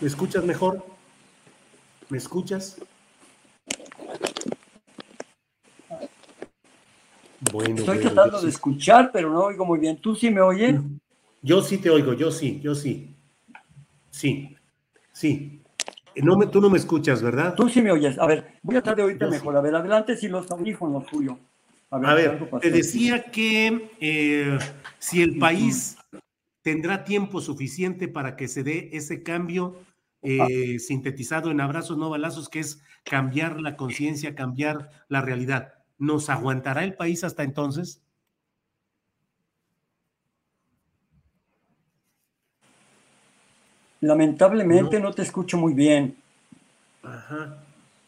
¿Me 0.00 0.06
escuchas 0.06 0.44
mejor? 0.44 0.84
¿Me 2.08 2.18
escuchas? 2.18 2.80
Bueno, 7.52 7.76
Estoy 7.76 7.98
tratando 7.98 8.40
de 8.40 8.48
escuchar, 8.48 9.10
pero 9.12 9.30
no 9.30 9.44
oigo 9.44 9.64
muy 9.64 9.78
bien. 9.78 9.96
¿Tú 9.96 10.14
sí 10.14 10.30
me 10.30 10.40
oyes? 10.40 10.80
Yo 11.42 11.62
sí 11.62 11.78
te 11.78 11.90
oigo, 11.90 12.12
yo 12.14 12.30
sí, 12.30 12.60
yo 12.60 12.74
sí. 12.74 13.14
Sí, 14.10 14.56
sí. 15.12 15.62
No 16.16 16.36
me, 16.36 16.46
tú 16.46 16.60
no 16.60 16.68
me 16.68 16.78
escuchas, 16.78 17.22
¿verdad? 17.22 17.54
Tú 17.54 17.68
sí 17.68 17.80
me 17.80 17.92
oyes. 17.92 18.18
A 18.18 18.26
ver, 18.26 18.58
voy 18.62 18.76
a 18.76 18.82
tratar 18.82 18.96
de 18.96 19.02
oírte 19.04 19.26
mejor. 19.26 19.56
A 19.56 19.60
ver, 19.60 19.74
adelante 19.74 20.16
si 20.16 20.28
los 20.28 20.50
audífonos, 20.50 21.08
Julio. 21.10 21.38
A 21.90 22.14
ver, 22.14 22.50
te 22.60 22.70
decía 22.70 23.24
que 23.24 23.90
eh, 24.00 24.58
si 24.98 25.22
el 25.22 25.38
país 25.38 25.96
tendrá 26.62 27.04
tiempo 27.04 27.40
suficiente 27.40 28.08
para 28.08 28.36
que 28.36 28.46
se 28.46 28.62
dé 28.62 28.90
ese 28.92 29.22
cambio 29.22 29.76
eh, 30.22 30.78
sintetizado 30.78 31.50
en 31.50 31.60
abrazos 31.60 31.96
no 31.96 32.10
balazos, 32.10 32.48
que 32.48 32.60
es 32.60 32.82
cambiar 33.04 33.60
la 33.60 33.76
conciencia, 33.76 34.34
cambiar 34.34 34.90
la 35.08 35.20
realidad. 35.20 35.74
¿Nos 35.98 36.28
aguantará 36.30 36.84
el 36.84 36.94
país 36.94 37.24
hasta 37.24 37.42
entonces? 37.42 38.02
Lamentablemente 44.00 45.00
no, 45.00 45.12
te 45.12 45.22
escucho 45.22 45.58
muy 45.58 45.74
bien. 45.74 46.16
Ajá, 47.02 47.58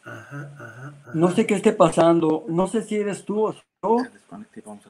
ajá, 0.03 0.51
ajá, 0.57 1.11
No 1.13 1.31
sé 1.31 1.45
qué 1.45 1.55
esté 1.55 1.73
pasando. 1.73 2.45
No 2.47 2.67
sé 2.67 2.81
si 2.81 2.95
eres 2.95 3.25
tú 3.25 3.47
o 3.47 3.53
yo. 3.53 3.97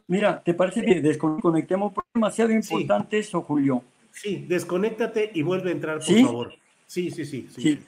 Mira, 0.07 0.43
¿te 0.43 0.53
parece 0.53 0.83
que 0.83 1.01
desconectemos? 1.01 1.93
Es 1.95 2.03
demasiado 2.13 2.51
importante 2.51 3.17
eso, 3.17 3.41
Julio. 3.41 3.83
Sí, 4.11 4.45
desconéctate 4.47 5.31
y 5.33 5.41
vuelve 5.41 5.69
a 5.69 5.73
entrar, 5.73 5.99
por 5.99 6.21
favor. 6.21 6.60
Sí, 6.91 7.09
sí, 7.09 7.23
sí, 7.23 7.47
sí, 7.49 7.79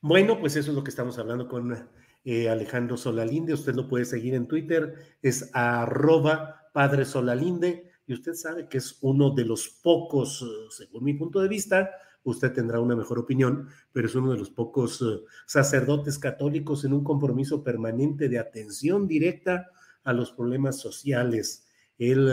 Bueno, 0.00 0.40
pues 0.40 0.56
eso 0.56 0.72
es 0.72 0.76
lo 0.76 0.82
que 0.82 0.90
estamos 0.90 1.16
hablando 1.16 1.46
con 1.46 1.88
eh, 2.24 2.48
Alejandro 2.48 2.96
Solalinde. 2.96 3.54
Usted 3.54 3.76
lo 3.76 3.86
puede 3.86 4.04
seguir 4.04 4.34
en 4.34 4.48
Twitter, 4.48 4.96
es 5.22 5.48
arroba 5.52 6.70
padre 6.74 7.04
Solalinde, 7.04 7.92
y 8.04 8.14
usted 8.14 8.34
sabe 8.34 8.68
que 8.68 8.78
es 8.78 8.98
uno 9.00 9.30
de 9.30 9.44
los 9.44 9.68
pocos, 9.68 10.42
eh, 10.42 10.66
según 10.70 11.04
mi 11.04 11.14
punto 11.14 11.38
de 11.38 11.46
vista, 11.46 11.88
usted 12.24 12.52
tendrá 12.52 12.80
una 12.80 12.96
mejor 12.96 13.20
opinión, 13.20 13.68
pero 13.92 14.08
es 14.08 14.14
uno 14.16 14.32
de 14.32 14.38
los 14.38 14.50
pocos 14.50 15.00
eh, 15.02 15.22
sacerdotes 15.46 16.18
católicos 16.18 16.84
en 16.84 16.94
un 16.94 17.04
compromiso 17.04 17.62
permanente 17.62 18.28
de 18.28 18.40
atención 18.40 19.06
directa 19.06 19.70
a 20.02 20.12
los 20.12 20.32
problemas 20.32 20.80
sociales. 20.80 21.64
Él 21.96 22.28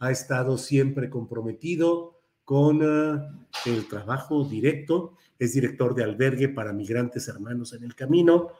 ha 0.00 0.10
estado 0.10 0.58
siempre 0.58 1.08
comprometido 1.08 2.17
con 2.48 2.80
el 2.80 3.88
trabajo 3.90 4.42
directo, 4.42 5.18
es 5.38 5.52
director 5.52 5.94
de 5.94 6.02
albergue 6.02 6.48
para 6.48 6.72
migrantes 6.72 7.28
hermanos 7.28 7.74
en 7.74 7.84
el 7.84 7.94
camino. 7.94 8.52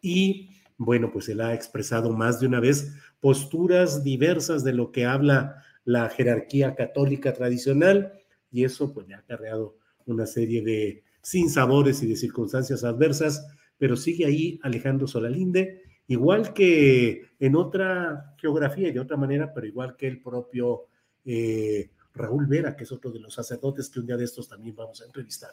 Y 0.00 0.48
bueno, 0.78 1.12
pues 1.12 1.28
él 1.28 1.42
ha 1.42 1.52
expresado 1.52 2.14
más 2.14 2.40
de 2.40 2.46
una 2.46 2.60
vez 2.60 2.94
posturas 3.20 4.02
diversas 4.02 4.64
de 4.64 4.72
lo 4.72 4.90
que 4.90 5.04
habla 5.04 5.62
la 5.84 6.08
jerarquía 6.08 6.74
católica 6.74 7.34
tradicional 7.34 8.14
y 8.50 8.64
eso 8.64 8.94
pues 8.94 9.06
le 9.06 9.12
ha 9.12 9.18
acarreado 9.18 9.76
una 10.06 10.24
serie 10.24 10.62
de 10.62 11.04
sinsabores 11.20 12.02
y 12.02 12.06
de 12.06 12.16
circunstancias 12.16 12.84
adversas, 12.84 13.46
pero 13.76 13.96
sigue 13.96 14.24
ahí 14.24 14.58
Alejandro 14.62 15.06
Solalinde, 15.06 15.82
igual 16.06 16.54
que 16.54 17.26
en 17.38 17.54
otra 17.54 18.34
geografía 18.38 18.88
y 18.88 18.92
de 18.92 19.00
otra 19.00 19.18
manera, 19.18 19.52
pero 19.52 19.66
igual 19.66 19.94
que 19.94 20.06
el 20.06 20.22
propio 20.22 20.86
eh, 21.26 21.90
Raúl 22.16 22.46
Vera, 22.46 22.76
que 22.76 22.84
es 22.84 22.92
otro 22.92 23.10
de 23.10 23.20
los 23.20 23.34
sacerdotes 23.34 23.90
que 23.90 24.00
un 24.00 24.06
día 24.06 24.16
de 24.16 24.24
estos 24.24 24.48
también 24.48 24.74
vamos 24.74 25.00
a 25.02 25.04
entrevistar. 25.04 25.50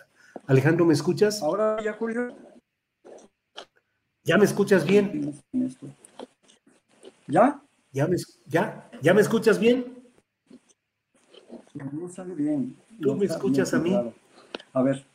Alejandro, 0.48 0.86
¿me 0.86 0.94
escuchas? 0.94 1.42
Ahora 1.42 1.78
ya, 1.84 1.94
Julio. 1.94 2.36
¿Ya 4.24 4.38
me 4.38 4.46
escuchas 4.46 4.86
bien? 4.86 5.34
¿Ya? 7.28 7.62
¿Ya 7.92 8.08
me, 8.08 8.16
ya, 8.48 8.90
¿ya 9.02 9.14
me 9.14 9.22
escuchas 9.22 9.60
bien? 9.60 10.04
No 11.74 12.08
sale 12.08 12.34
bien. 12.34 12.76
¿Tú 13.02 13.16
me 13.16 13.26
escuchas 13.26 13.74
a 13.74 13.80
mí? 13.80 13.94
A 14.72 14.82
ver. 14.82 15.06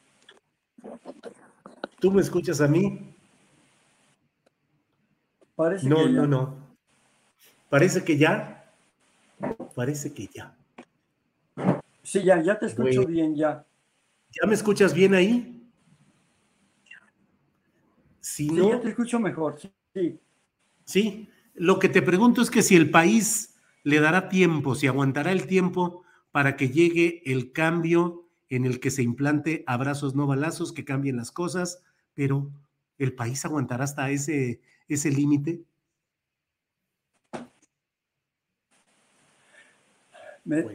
¿Tú 1.99 2.13
me 2.13 2.21
escuchas 2.21 2.61
a 2.61 2.69
mí? 2.69 3.15
Parece 5.57 5.89
no, 5.89 5.97
que 5.97 6.11
no, 6.11 6.27
no. 6.27 6.57
Parece 7.71 8.05
que 8.05 8.19
ya. 8.19 8.73
Parece 9.75 10.13
que 10.13 10.27
ya. 10.27 10.58
Sí, 12.09 12.23
ya, 12.25 12.43
ya 12.43 12.59
te 12.59 12.65
escucho 12.65 13.05
bien, 13.05 13.37
ya. 13.37 13.67
¿Ya 14.31 14.47
me 14.47 14.55
escuchas 14.55 14.95
bien 14.95 15.13
ahí? 15.13 15.63
Si 18.19 18.49
no, 18.49 18.71
ya 18.71 18.81
te 18.81 18.89
escucho 18.89 19.21
mejor, 19.21 19.59
sí. 19.93 20.19
Sí, 20.87 21.29
lo 21.53 21.79
que 21.79 21.91
te 21.91 22.01
pregunto 22.01 22.41
es 22.41 22.51
que 22.51 22.63
si 22.63 22.77
el 22.77 22.91
país 22.91 23.57
le 23.83 24.01
dará 24.01 24.31
tiempo, 24.31 24.75
si 24.75 24.87
aguantará 24.87 25.33
el 25.33 25.47
tiempo 25.47 26.03
para 26.33 26.57
que 26.57 26.71
llegue 26.71 27.21
el 27.31 27.53
cambio 27.53 28.27
en 28.49 28.65
el 28.65 28.81
que 28.81 28.91
se 28.91 29.03
implante 29.03 29.63
abrazos 29.67 30.15
no 30.15 30.27
balazos, 30.27 30.73
que 30.73 30.87
cambien 30.87 31.19
las 31.19 31.31
cosas, 31.31 31.83
pero 32.15 32.51
¿el 32.97 33.13
país 33.13 33.45
aguantará 33.45 33.85
hasta 33.85 34.11
ese, 34.11 34.63
ese 34.89 35.11
límite? 35.11 35.61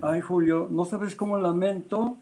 Ay, 0.01 0.21
Julio, 0.21 0.67
no 0.69 0.85
sabes 0.85 1.15
cómo 1.15 1.37
lamento 1.37 2.17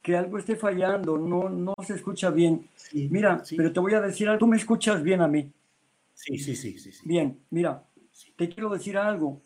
que 0.00 0.16
algo 0.16 0.38
esté 0.38 0.56
fallando, 0.56 1.16
no, 1.16 1.48
no 1.48 1.74
se 1.84 1.94
escucha 1.94 2.30
bien. 2.30 2.68
mira, 2.92 3.42
pero 3.56 3.72
te 3.72 3.80
voy 3.80 3.94
a 3.94 4.00
decir 4.00 4.28
algo, 4.28 4.40
tú 4.40 4.46
me 4.48 4.56
escuchas 4.56 5.02
bien 5.02 5.20
a 5.20 5.28
mí. 5.28 5.50
Sí, 6.14 6.38
sí, 6.38 6.56
sí, 6.56 6.78
sí. 6.78 6.92
Bien, 7.04 7.38
mira, 7.50 7.82
te 8.36 8.48
quiero 8.48 8.68
decir 8.68 8.96
algo. 8.96 9.40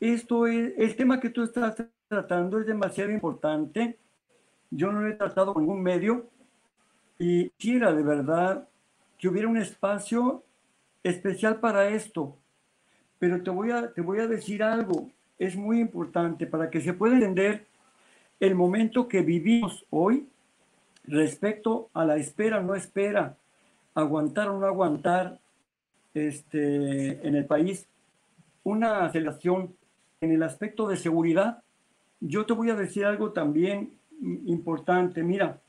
Esto 0.00 0.46
es, 0.46 0.72
el 0.76 0.96
tema 0.96 1.20
que 1.20 1.30
tú 1.30 1.42
estás 1.42 1.76
tratando 2.08 2.58
es 2.58 2.66
demasiado 2.66 3.10
importante. 3.10 3.98
Yo 4.70 4.90
no 4.90 5.02
lo 5.02 5.08
he 5.08 5.14
tratado 5.14 5.54
con 5.54 5.62
ningún 5.62 5.82
medio 5.82 6.28
y 7.18 7.50
quisiera 7.50 7.92
de 7.92 8.02
verdad 8.02 8.68
que 9.18 9.28
hubiera 9.28 9.48
un 9.48 9.56
espacio 9.56 10.42
especial 11.02 11.60
para 11.60 11.88
esto. 11.88 12.36
Pero 13.18 13.42
te 13.42 13.50
voy 13.50 13.70
a, 13.70 13.92
te 13.92 14.00
voy 14.00 14.18
a 14.18 14.26
decir 14.26 14.62
algo, 14.62 15.10
es 15.38 15.56
muy 15.56 15.80
importante 15.80 16.46
para 16.46 16.70
que 16.70 16.80
se 16.80 16.92
pueda 16.92 17.14
entender 17.14 17.66
el 18.40 18.54
momento 18.54 19.08
que 19.08 19.22
vivimos 19.22 19.84
hoy 19.90 20.28
respecto 21.04 21.90
a 21.92 22.04
la 22.04 22.16
espera, 22.16 22.60
no 22.60 22.74
espera, 22.74 23.36
aguantar 23.94 24.48
o 24.48 24.58
no 24.58 24.66
aguantar 24.66 25.38
este, 26.14 27.26
en 27.26 27.34
el 27.34 27.46
país, 27.46 27.88
una 28.62 29.04
aceleración 29.04 29.74
en 30.20 30.32
el 30.32 30.42
aspecto 30.42 30.88
de 30.88 30.96
seguridad. 30.96 31.62
Yo 32.20 32.46
te 32.46 32.52
voy 32.52 32.70
a 32.70 32.74
decir 32.74 33.04
algo 33.04 33.32
también 33.32 33.98
importante. 34.46 35.22
Mira, 35.22 35.60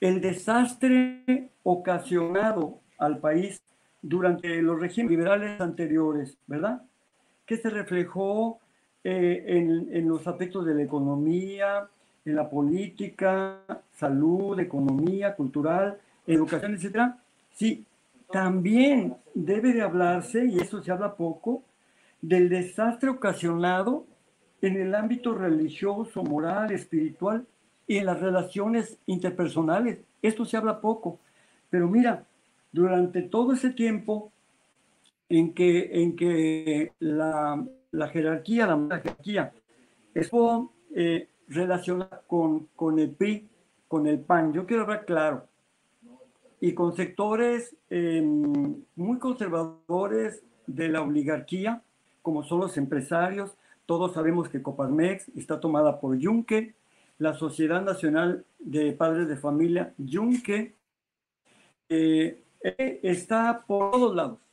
el 0.00 0.20
desastre 0.20 1.50
ocasionado 1.62 2.80
al 2.98 3.18
país 3.18 3.62
durante 4.00 4.62
los 4.62 4.80
regímenes 4.80 5.18
liberales 5.18 5.60
anteriores, 5.60 6.38
¿verdad? 6.46 6.82
Que 7.48 7.56
se 7.56 7.70
reflejó 7.70 8.60
eh, 9.02 9.44
en, 9.46 10.06
los 10.06 10.26
aspectos 10.26 10.66
de 10.66 10.74
la 10.74 10.82
economía, 10.82 11.88
en 12.24 12.36
la 12.36 12.48
política, 12.48 13.62
salud, 13.90 14.60
economía, 14.60 15.34
cultural, 15.34 15.98
educación, 16.26 16.74
etcétera, 16.74 17.18
sí, 17.52 17.86
también 18.30 19.16
debe 19.34 19.72
de 19.72 19.82
hablarse, 19.82 20.44
y 20.44 20.58
eso 20.58 20.82
se 20.82 20.92
habla 20.92 21.16
poco, 21.16 21.62
del 22.20 22.48
desastre 22.48 23.08
ocasionado 23.08 24.04
en 24.60 24.76
el 24.76 24.94
ámbito 24.94 25.34
religioso, 25.34 26.22
moral, 26.22 26.72
espiritual 26.72 27.46
y 27.86 27.96
en 27.96 28.06
las 28.06 28.20
relaciones 28.20 28.98
interpersonales. 29.06 30.00
Esto 30.20 30.44
se 30.44 30.56
habla 30.56 30.80
poco. 30.80 31.18
Pero 31.70 31.88
mira, 31.88 32.24
durante 32.72 33.22
todo 33.22 33.52
ese 33.52 33.70
tiempo 33.70 34.32
en 35.28 35.54
que, 35.54 36.02
en 36.02 36.16
que 36.16 36.92
la, 36.98 37.64
la 37.90 38.08
jerarquía, 38.08 38.66
la 38.66 39.00
jerarquía, 39.00 39.52
estuvo 40.14 40.72
eh, 40.94 41.28
relacionada 41.48 42.22
con, 42.26 42.68
con 42.76 42.98
el 42.98 43.10
PRI, 43.10 43.48
con 43.86 44.06
el 44.06 44.20
PAN. 44.20 44.52
Yo 44.52 44.66
quiero 44.66 44.82
hablar 44.82 45.04
claro. 45.04 45.46
Y 46.60 46.74
con 46.74 46.94
sectores 46.96 47.76
em, 47.88 48.82
muy 48.96 49.18
conservadores 49.18 50.42
de 50.66 50.88
la 50.88 51.02
oligarquía, 51.02 51.82
como 52.20 52.42
son 52.42 52.60
los 52.60 52.76
empresarios. 52.76 53.56
Todos 53.86 54.12
sabemos 54.12 54.48
que 54.48 54.60
Coparmex 54.60 55.28
está 55.36 55.60
tomada 55.60 56.00
por 56.00 56.18
Yunque, 56.18 56.74
la 57.18 57.34
Sociedad 57.34 57.82
Nacional 57.82 58.44
de 58.58 58.92
Padres 58.92 59.28
de 59.28 59.36
Familia, 59.36 59.94
Yunque, 59.98 60.74
eh, 61.88 62.42
eh, 62.62 63.00
está 63.02 63.64
por 63.66 63.92
todos 63.92 64.14
lados. 64.14 64.47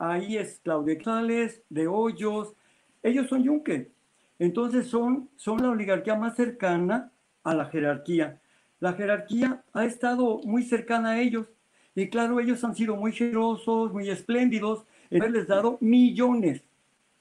Ahí 0.00 0.38
es 0.38 0.58
Claudia 0.64 0.96
Cales, 0.96 1.62
de 1.68 1.86
Hoyos, 1.86 2.54
ellos 3.02 3.28
son 3.28 3.42
yunque. 3.42 3.92
Entonces 4.38 4.86
son, 4.86 5.28
son 5.36 5.60
la 5.60 5.68
oligarquía 5.68 6.14
más 6.14 6.36
cercana 6.36 7.12
a 7.44 7.54
la 7.54 7.66
jerarquía. 7.66 8.40
La 8.78 8.94
jerarquía 8.94 9.62
ha 9.74 9.84
estado 9.84 10.40
muy 10.42 10.62
cercana 10.62 11.10
a 11.10 11.20
ellos. 11.20 11.48
Y 11.94 12.08
claro, 12.08 12.40
ellos 12.40 12.64
han 12.64 12.74
sido 12.74 12.96
muy 12.96 13.12
generosos, 13.12 13.92
muy 13.92 14.08
espléndidos 14.08 14.86
en 15.10 15.20
haberles 15.20 15.46
dado 15.46 15.76
millones. 15.82 16.62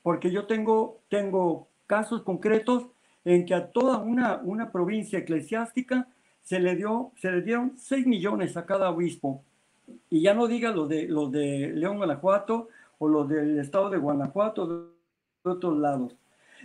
Porque 0.01 0.31
yo 0.31 0.47
tengo, 0.47 1.01
tengo 1.09 1.67
casos 1.85 2.21
concretos 2.21 2.85
en 3.25 3.45
que 3.45 3.55
a 3.55 3.73
toda 3.73 3.97
una, 3.97 4.37
una 4.37 4.71
provincia 4.71 5.19
eclesiástica 5.19 6.07
se 6.43 6.61
le, 6.61 6.77
dio, 6.77 7.11
se 7.17 7.29
le 7.29 7.41
dieron 7.41 7.73
6 7.77 8.07
millones 8.07 8.55
a 8.55 8.65
cada 8.65 8.89
obispo. 8.89 9.43
Y 10.09 10.21
ya 10.21 10.33
no 10.33 10.47
diga 10.47 10.71
los 10.71 10.89
de, 10.89 11.07
los 11.07 11.31
de 11.31 11.71
León, 11.75 11.97
Guanajuato 11.97 12.69
o 12.97 13.07
los 13.07 13.29
del 13.29 13.59
estado 13.59 13.89
de 13.89 13.97
Guanajuato, 13.97 14.67
de 15.43 15.49
otros 15.49 15.77
lados. 15.77 16.15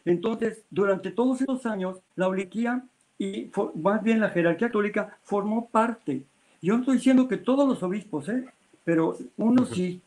Entonces, 0.05 0.65
durante 0.71 1.11
todos 1.11 1.41
esos 1.41 1.65
años, 1.67 1.99
la 2.17 2.29
oligarquía 2.29 2.85
y 3.19 3.51
más 3.75 4.03
bien 4.03 4.21
la 4.21 4.31
jerarquía 4.31 4.69
católica 4.69 5.19
formó 5.23 5.69
parte. 5.69 6.25
Yo 6.61 6.77
estoy 6.77 6.97
diciendo 6.97 7.29
que 7.29 7.37
todos 7.37 7.69
los 7.69 7.83
obispos, 7.83 8.29
¿eh? 8.29 8.45
pero 8.85 9.17
unos 9.37 9.71
sí, 9.71 10.01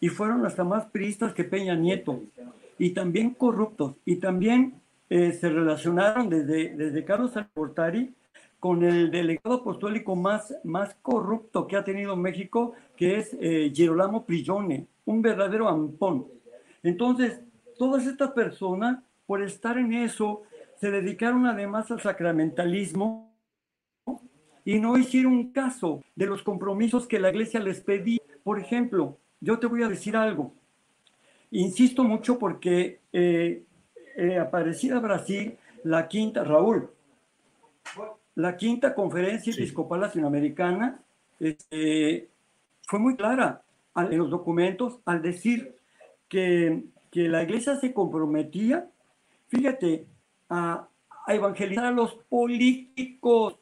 y 0.00 0.08
fueron 0.08 0.44
hasta 0.46 0.64
más 0.64 0.86
priistas 0.86 1.34
que 1.34 1.44
Peña 1.44 1.74
Nieto, 1.74 2.22
y 2.78 2.90
también 2.90 3.30
corruptos, 3.30 3.94
y 4.04 4.16
también 4.16 4.74
eh, 5.10 5.32
se 5.32 5.48
relacionaron 5.48 6.28
desde, 6.28 6.74
desde 6.76 7.04
Carlos 7.04 7.36
Alportari 7.36 8.12
con 8.60 8.82
el 8.82 9.10
delegado 9.10 9.56
apostólico 9.56 10.16
más, 10.16 10.54
más 10.64 10.96
corrupto 11.02 11.66
que 11.66 11.76
ha 11.76 11.84
tenido 11.84 12.16
México, 12.16 12.74
que 12.96 13.18
es 13.18 13.36
eh, 13.40 13.70
Girolamo 13.74 14.24
Prigione, 14.24 14.86
un 15.04 15.22
verdadero 15.22 15.68
ampón. 15.68 16.26
Entonces, 16.82 17.40
todas 17.78 18.06
estas 18.06 18.32
personas, 18.32 18.98
por 19.26 19.42
estar 19.42 19.78
en 19.78 19.92
eso, 19.92 20.42
se 20.80 20.90
dedicaron 20.90 21.46
además 21.46 21.90
al 21.90 22.00
sacramentalismo 22.00 23.32
y 24.64 24.78
no 24.80 24.98
hicieron 24.98 25.50
caso 25.52 26.02
de 26.14 26.26
los 26.26 26.42
compromisos 26.42 27.06
que 27.06 27.20
la 27.20 27.30
iglesia 27.30 27.60
les 27.60 27.80
pedía. 27.80 28.20
Por 28.42 28.58
ejemplo, 28.58 29.18
yo 29.40 29.58
te 29.58 29.66
voy 29.66 29.82
a 29.82 29.88
decir 29.88 30.16
algo. 30.16 30.52
Insisto 31.50 32.04
mucho 32.04 32.38
porque 32.38 33.00
eh, 33.12 33.64
eh, 34.16 34.44
Brasil 35.00 35.56
la 35.84 36.08
quinta, 36.08 36.44
Raúl, 36.44 36.90
la 38.38 38.56
quinta 38.56 38.94
conferencia 38.94 39.52
episcopal 39.52 40.00
latinoamericana 40.00 41.02
este, 41.40 42.30
fue 42.86 43.00
muy 43.00 43.16
clara 43.16 43.64
en 43.96 44.16
los 44.16 44.30
documentos 44.30 45.00
al 45.06 45.22
decir 45.22 45.74
que, 46.28 46.84
que 47.10 47.28
la 47.28 47.42
iglesia 47.42 47.74
se 47.80 47.92
comprometía, 47.92 48.88
fíjate, 49.48 50.06
a, 50.48 50.86
a 51.26 51.34
evangelizar 51.34 51.86
a 51.86 51.90
los 51.90 52.14
políticos 52.28 53.58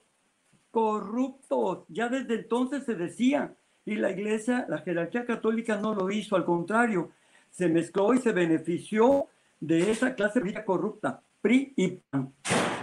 corruptos. 0.71 1.85
Ya 1.89 2.11
desde 2.11 2.35
entonces 2.35 2.85
se 2.85 2.97
decía, 2.97 3.55
y 3.87 3.95
la 3.95 4.11
iglesia, 4.11 4.67
la 4.69 4.79
jerarquía 4.79 5.25
católica 5.25 5.79
no 5.79 5.95
lo 5.95 6.11
hizo, 6.11 6.37
al 6.37 6.45
contrario, 6.45 7.13
se 7.51 7.71
mezcló 7.71 8.13
y 8.13 8.19
se 8.19 8.33
benefició 8.33 9.29
de 9.59 9.91
esa 9.91 10.15
clase 10.15 10.41
de 10.41 10.51
vida 10.51 10.67
corrupta, 10.67 11.23
PRI 11.41 11.73
y 11.77 11.89
PAN. 12.11 12.35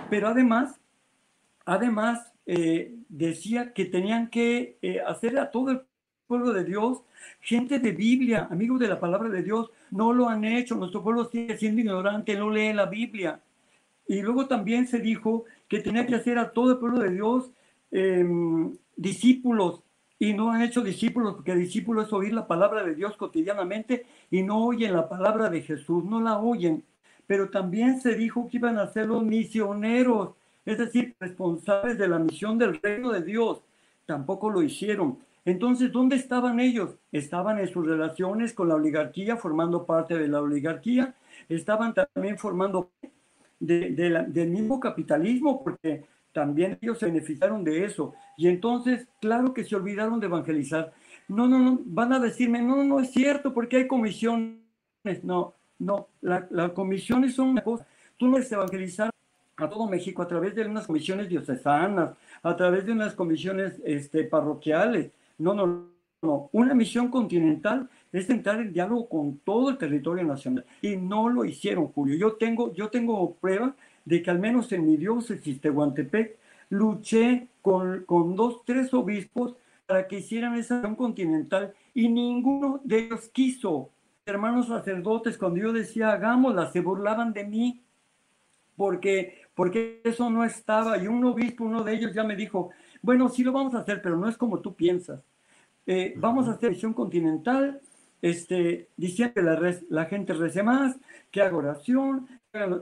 Pero 0.10 0.30
además, 0.30 0.80
además 1.66 2.32
eh, 2.46 2.96
decía 3.10 3.74
que 3.74 3.86
tenían 3.86 4.30
que 4.30 4.78
eh, 4.82 5.00
hacer 5.06 5.38
a 5.38 5.52
todo 5.52 5.72
el 5.72 5.82
pueblo 6.28 6.54
de 6.54 6.64
Dios, 6.64 7.04
gente 7.42 7.80
de 7.80 7.92
Biblia, 7.92 8.48
amigos 8.50 8.80
de 8.80 8.88
la 8.88 9.00
palabra 9.00 9.30
de 9.30 9.44
Dios, 9.44 9.70
no 9.92 10.14
lo 10.14 10.30
han 10.30 10.46
hecho, 10.46 10.76
nuestro 10.76 11.04
pueblo 11.04 11.26
sigue 11.26 11.58
siendo 11.58 11.82
ignorante, 11.82 12.36
no 12.36 12.50
lee 12.50 12.74
la 12.74 12.86
Biblia. 12.86 13.40
Y 14.08 14.22
luego 14.22 14.48
también 14.48 14.88
se 14.88 15.00
dijo 15.00 15.46
que 15.68 15.80
tenía 15.80 16.06
que 16.06 16.16
hacer 16.16 16.38
a 16.38 16.52
todo 16.52 16.72
el 16.72 16.78
pueblo 16.80 17.00
de 17.00 17.12
Dios 17.12 17.52
em, 17.92 18.76
discípulos, 18.96 19.84
y 20.24 20.34
no 20.34 20.52
han 20.52 20.62
hecho 20.62 20.82
discípulos, 20.82 21.36
porque 21.36 21.54
discípulo 21.54 22.02
es 22.02 22.14
oír 22.14 22.34
la 22.34 22.48
palabra 22.48 22.84
de 22.84 22.96
Dios 22.96 23.18
cotidianamente 23.18 24.06
y 24.32 24.42
no 24.42 24.66
oyen 24.66 24.94
la 24.94 25.10
palabra 25.10 25.50
de 25.50 25.62
Jesús, 25.62 26.06
no 26.06 26.22
la 26.22 26.40
oyen. 26.40 26.84
Pero 27.28 27.50
también 27.50 28.00
se 28.00 28.16
dijo 28.16 28.48
que 28.48 28.58
iban 28.58 28.78
a 28.78 28.88
ser 28.88 29.08
los 29.08 29.22
misioneros, 29.24 30.30
es 30.66 30.78
decir, 30.78 31.16
responsables 31.20 31.98
de 31.98 32.08
la 32.08 32.20
misión 32.20 32.58
del 32.58 32.80
reino 32.82 33.12
de 33.12 33.22
Dios. 33.22 33.62
Tampoco 34.06 34.50
lo 34.50 34.62
hicieron. 34.62 35.20
Entonces, 35.46 35.92
¿dónde 35.92 36.16
estaban 36.16 36.60
ellos? 36.60 36.96
Estaban 37.12 37.60
en 37.60 37.68
sus 37.68 37.86
relaciones 37.86 38.54
con 38.54 38.70
la 38.70 38.76
oligarquía, 38.76 39.36
formando 39.36 39.86
parte 39.86 40.18
de 40.18 40.28
la 40.28 40.42
oligarquía, 40.42 41.16
estaban 41.50 41.94
también 41.94 42.38
formando 42.38 42.92
del 43.60 44.50
mismo 44.50 44.80
capitalismo, 44.80 45.64
porque 45.64 46.06
también 46.32 46.78
ellos 46.82 47.00
se 47.00 47.08
beneficiaron 47.08 47.64
de 47.64 47.84
eso. 47.84 48.14
Y 48.38 48.48
entonces, 48.48 49.08
claro 49.22 49.54
que 49.54 49.64
se 49.64 49.76
olvidaron 49.76 50.20
de 50.20 50.28
evangelizar. 50.28 50.94
No, 51.28 51.48
no, 51.48 51.60
no, 51.60 51.80
van 51.86 52.14
a 52.14 52.20
decirme, 52.20 52.62
no, 52.62 52.84
no 52.84 53.00
es 53.00 53.12
cierto, 53.12 53.54
porque 53.54 53.78
hay 53.78 53.88
comisiones. 53.88 54.60
No, 55.24 55.54
no, 55.78 56.08
las 56.22 56.50
la 56.52 56.74
comisiones 56.74 57.36
son 57.36 57.50
una 57.50 57.64
cosa. 57.64 57.86
Tú 58.18 58.28
no 58.28 58.36
debes 58.36 58.52
evangelizar 58.52 59.13
a 59.58 59.70
todo 59.70 59.88
México 59.88 60.22
a 60.22 60.28
través 60.28 60.56
de 60.56 60.66
unas 60.66 60.88
comisiones 60.88 61.30
diocesanas, 61.30 62.12
a 62.42 62.56
través 62.56 62.86
de 62.86 62.92
unas 62.92 63.14
comisiones 63.14 63.80
este, 63.86 64.24
parroquiales. 64.24 65.12
No, 65.38 65.54
no, 65.54 65.88
no. 66.22 66.50
Una 66.52 66.74
misión 66.74 67.10
continental 67.10 67.90
es 68.12 68.30
entrar 68.30 68.60
en 68.60 68.74
diálogo 68.74 69.08
con 69.08 69.38
todo 69.40 69.70
el 69.70 69.78
territorio 69.78 70.24
nacional. 70.24 70.66
Y 70.82 70.96
no 70.96 71.30
lo 71.30 71.46
hicieron, 71.46 71.88
Julio. 71.88 72.16
Yo 72.16 72.34
tengo, 72.34 72.74
yo 72.74 72.90
tengo 72.90 73.36
prueba 73.36 73.76
de 74.06 74.22
que 74.22 74.32
al 74.32 74.40
menos 74.40 74.72
en 74.72 74.86
mi 74.86 74.98
diócesis 74.98 75.62
de 75.62 75.70
Guantepec 75.70 76.38
luché 76.70 77.48
con, 77.62 78.04
con 78.06 78.36
dos, 78.36 78.64
tres 78.66 78.94
obispos 78.94 79.56
para 79.86 80.08
que 80.08 80.20
hicieran 80.20 80.56
esa 80.56 80.76
acción 80.76 80.96
continental 80.96 81.74
y 81.94 82.10
ninguno 82.10 82.82
de 82.84 83.06
ellos 83.06 83.30
quiso. 83.32 83.90
Hermanos 84.26 84.68
sacerdotes, 84.68 85.38
cuando 85.38 85.60
yo 85.60 85.74
decía 85.74 86.12
hagámosla, 86.12 86.72
se 86.72 86.80
burlaban 86.80 87.34
de 87.34 87.44
mí 87.44 87.84
porque, 88.76 89.43
porque 89.56 90.02
eso 90.04 90.30
no 90.30 90.44
estaba. 90.44 90.98
Y 90.98 91.08
un 91.08 91.24
obispo, 91.26 91.66
uno 91.66 91.84
de 91.84 91.94
ellos 91.94 92.14
ya 92.14 92.24
me 92.24 92.36
dijo, 92.36 92.72
bueno, 93.02 93.30
sí 93.30 93.44
lo 93.44 93.52
vamos 93.52 93.76
a 93.76 93.80
hacer, 93.80 94.02
pero 94.02 94.18
no 94.18 94.28
es 94.28 94.38
como 94.38 94.60
tú 94.60 94.76
piensas. 94.76 95.24
Eh, 95.86 96.14
vamos 96.18 96.48
a 96.48 96.52
hacer 96.52 96.70
visión 96.72 96.94
continental, 96.94 97.82
este, 98.22 98.90
diciendo 98.96 99.34
que 99.34 99.42
la, 99.42 99.76
la 99.90 100.06
gente 100.06 100.34
rece 100.34 100.64
más, 100.64 100.96
que 101.30 101.42
haga 101.42 101.58
oración, 101.58 102.28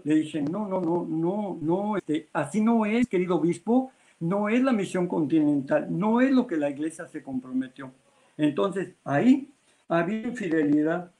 le 0.04 0.16
dije, 0.16 0.42
no, 0.42 0.68
no, 0.68 0.82
no, 0.82 1.08
no, 1.10 1.58
no, 1.62 1.98
este, 1.98 2.30
así 2.34 2.62
no 2.62 2.86
es, 2.86 3.08
querido 3.08 3.38
obispo, 3.38 3.92
no 4.20 4.50
es 4.50 4.62
la 4.62 4.74
misión 4.74 5.08
continental, 5.08 5.88
no 5.90 6.22
es 6.22 6.32
lo 6.32 6.46
que 6.46 6.58
la 6.58 6.70
iglesia 6.70 7.08
se 7.08 7.24
comprometió. 7.24 7.92
Entonces, 8.38 8.94
ahí 9.04 9.52
había 9.88 10.28
infidelidad, 10.28 11.12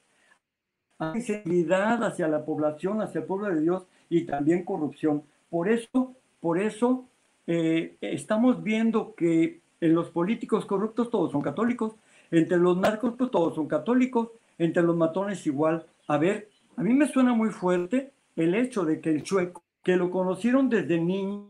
hay 0.98 1.20
infidelidad 1.20 2.04
hacia 2.04 2.28
la 2.28 2.46
población, 2.46 3.02
hacia 3.02 3.22
el 3.22 3.26
pueblo 3.26 3.50
de 3.54 3.62
Dios 3.62 3.88
y 4.10 4.26
también 4.26 4.64
corrupción. 4.64 5.24
Por 5.52 5.68
eso, 5.68 6.16
por 6.40 6.58
eso 6.58 7.10
eh, 7.46 7.98
estamos 8.00 8.64
viendo 8.64 9.14
que 9.16 9.60
en 9.82 9.94
los 9.94 10.10
políticos 10.10 10.66
corruptos 10.66 11.10
todos 11.10 11.34
son 11.34 11.42
católicos, 11.42 11.96
entre 12.32 12.58
los 12.58 12.78
narcos 12.78 13.16
pues, 13.18 13.30
todos 13.30 13.56
son 13.56 13.68
católicos, 13.68 14.30
entre 14.58 14.82
los 14.82 14.96
matones 14.96 15.46
igual. 15.46 15.86
A 16.08 16.18
ver, 16.18 16.50
a 16.78 16.84
mí 16.84 16.94
me 16.94 17.12
suena 17.12 17.34
muy 17.34 17.50
fuerte 17.50 18.14
el 18.38 18.56
hecho 18.56 18.86
de 18.86 19.02
que 19.02 19.10
el 19.10 19.24
chueco, 19.24 19.62
que 19.84 19.98
lo 19.98 20.10
conocieron 20.10 20.70
desde 20.70 20.98
niño, 20.98 21.50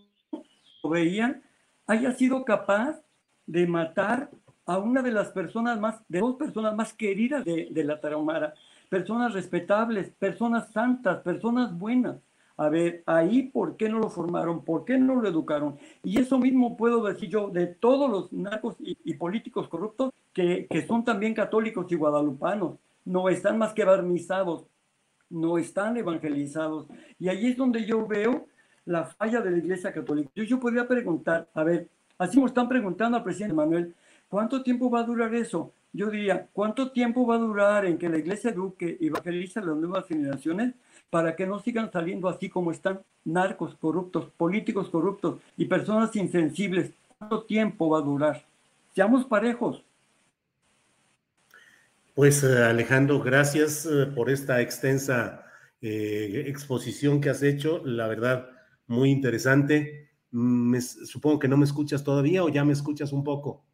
lo 0.84 0.90
veían, 0.90 1.44
haya 1.86 2.12
sido 2.14 2.44
capaz 2.44 3.04
de 3.46 3.68
matar 3.68 4.32
a 4.66 4.80
una 4.80 5.04
de 5.04 5.12
las 5.12 5.30
personas 5.30 5.80
más, 5.80 6.02
de 6.08 6.22
dos 6.22 6.38
personas 6.38 6.76
más 6.76 6.92
queridas 6.94 7.46
de, 7.46 7.68
de 7.70 7.84
la 7.84 8.02
Tarahumara, 8.02 8.56
personas 8.90 9.32
respetables, 9.34 10.10
personas 10.10 10.72
santas, 10.72 11.22
personas 11.22 11.78
buenas. 11.78 12.18
A 12.58 12.70
ver, 12.70 13.04
ahí, 13.06 13.44
¿por 13.44 13.78
qué 13.78 13.90
no 13.90 14.00
lo 14.00 14.10
formaron? 14.10 14.64
¿Por 14.64 14.86
qué 14.86 14.98
no 14.98 15.16
lo 15.16 15.28
educaron? 15.28 15.78
Y 16.04 16.20
eso 16.20 16.38
mismo 16.38 16.78
puedo 16.78 17.04
decir 17.04 17.30
yo 17.30 17.50
de 17.50 17.68
todos 17.68 18.10
los 18.10 18.32
narcos 18.34 18.76
y, 18.80 19.14
políticos 19.16 19.68
corruptos 19.68 20.12
que, 20.34 20.68
que, 20.70 20.86
son 20.86 21.04
también 21.04 21.34
católicos 21.34 21.86
y 21.90 21.96
guadalupanos. 21.96 22.78
No 23.06 23.30
están 23.30 23.58
más 23.58 23.74
que 23.74 23.84
barnizados, 23.84 24.66
no 25.30 25.58
están 25.58 25.98
evangelizados. 25.98 26.88
Y 27.20 27.30
ahí 27.30 27.48
es 27.48 27.58
donde 27.58 27.86
yo 27.86 28.06
veo 28.06 28.46
la 28.86 29.06
falla 29.06 29.42
de 29.42 29.52
la 29.52 29.58
Iglesia 29.58 29.94
Católica. 29.94 30.30
Yo, 30.36 30.44
yo 30.44 30.60
podría 30.60 30.88
preguntar, 30.88 31.48
a 31.54 31.64
ver, 31.64 31.90
así 32.18 32.40
me 32.40 32.46
están 32.46 32.68
preguntando 32.68 33.18
al 33.18 33.24
presidente 33.24 33.56
Manuel, 33.56 33.96
¿cuánto 34.28 34.62
tiempo 34.62 34.90
va 34.90 35.00
a 35.00 35.04
durar 35.04 35.34
eso? 35.34 35.74
Yo 35.94 36.10
diría, 36.10 36.48
¿cuánto 36.54 36.92
tiempo 36.92 37.28
va 37.28 37.36
a 37.36 37.40
durar 37.40 37.86
en 37.86 37.98
que 37.98 38.08
la 38.08 38.18
Iglesia 38.18 38.52
eduque 38.52 38.98
y 39.00 39.08
evangelice 39.08 39.60
a 39.60 39.64
las 39.64 39.76
nuevas 39.76 40.08
generaciones 40.08 40.74
para 41.10 41.36
que 41.36 41.46
no 41.46 41.60
sigan 41.60 41.92
saliendo 41.92 42.30
así 42.30 42.50
como 42.50 42.72
están 42.72 43.02
narcos 43.26 43.76
corruptos, 43.76 44.30
políticos 44.38 44.90
corruptos 44.90 45.42
y 45.58 45.66
personas 45.66 46.16
insensibles? 46.16 46.92
¿Cuánto 47.18 47.44
tiempo 47.44 47.90
va 47.90 48.00
a 48.00 48.04
durar? 48.04 48.46
Seamos 48.96 49.26
parejos. 49.26 49.84
Pues 52.16 52.44
eh, 52.44 52.64
Alejandro, 52.64 53.22
gracias 53.22 53.86
eh, 53.86 54.06
por 54.06 54.30
esta 54.30 54.62
extensa 54.62 55.46
eh, 55.82 56.46
exposición 56.48 57.20
que 57.20 57.30
has 57.30 57.44
hecho. 57.44 57.82
La 57.86 58.08
verdad, 58.08 58.50
muy 58.88 59.12
interesante. 59.12 60.10
Mm, 60.32 60.78
supongo 60.80 61.40
que 61.40 61.48
no 61.48 61.58
me 61.58 61.66
escuchas 61.66 62.04
todavía 62.04 62.44
o 62.44 62.50
ya 62.50 62.64
me 62.64 62.74
escuchas 62.74 63.12
un 63.12 63.24
poco. 63.24 63.66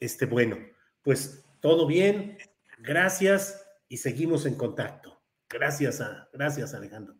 Este, 0.00 0.26
bueno, 0.26 0.56
pues 1.02 1.44
todo 1.60 1.86
bien. 1.86 2.38
Gracias 2.78 3.66
y 3.88 3.98
seguimos 3.98 4.46
en 4.46 4.54
contacto. 4.54 5.20
Gracias, 5.48 6.00
a, 6.00 6.28
gracias 6.32 6.74
Alejandro. 6.74 7.14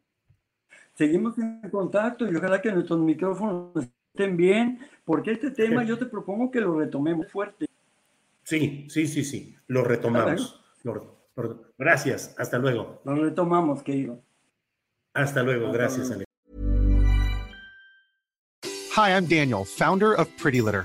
Seguimos 0.95 1.38
en 1.38 1.69
contacto 1.71 2.31
y 2.31 2.37
ojalá 2.37 2.61
que 2.61 2.71
nuestros 2.73 3.01
micrófonos 3.01 3.73
estén 4.12 4.37
bien, 4.37 4.81
porque 5.05 5.33
este 5.33 5.51
tema 5.51 5.83
yo 5.85 5.99
te 5.99 6.07
propongo 6.07 6.51
que 6.51 6.61
lo 6.61 6.79
retomemos 6.79 7.31
fuerte. 7.31 7.66
Sí, 8.45 8.87
sí, 8.90 9.07
sí, 9.07 9.25
sí. 9.25 9.57
Lo 9.66 9.85
retomamos. 9.85 10.61
gracias. 11.79 12.35
Hasta 12.38 12.59
luego. 12.59 13.01
Lo 13.05 13.14
retomamos, 13.14 13.83
querido. 13.83 14.23
Hasta 15.14 15.43
luego. 15.43 15.73
gracias, 15.73 16.11
Hi, 18.97 19.12
I'm 19.12 19.27
Daniel, 19.27 19.64
founder 19.64 20.14
of 20.14 20.29
Pretty 20.37 20.61
Litter. 20.61 20.85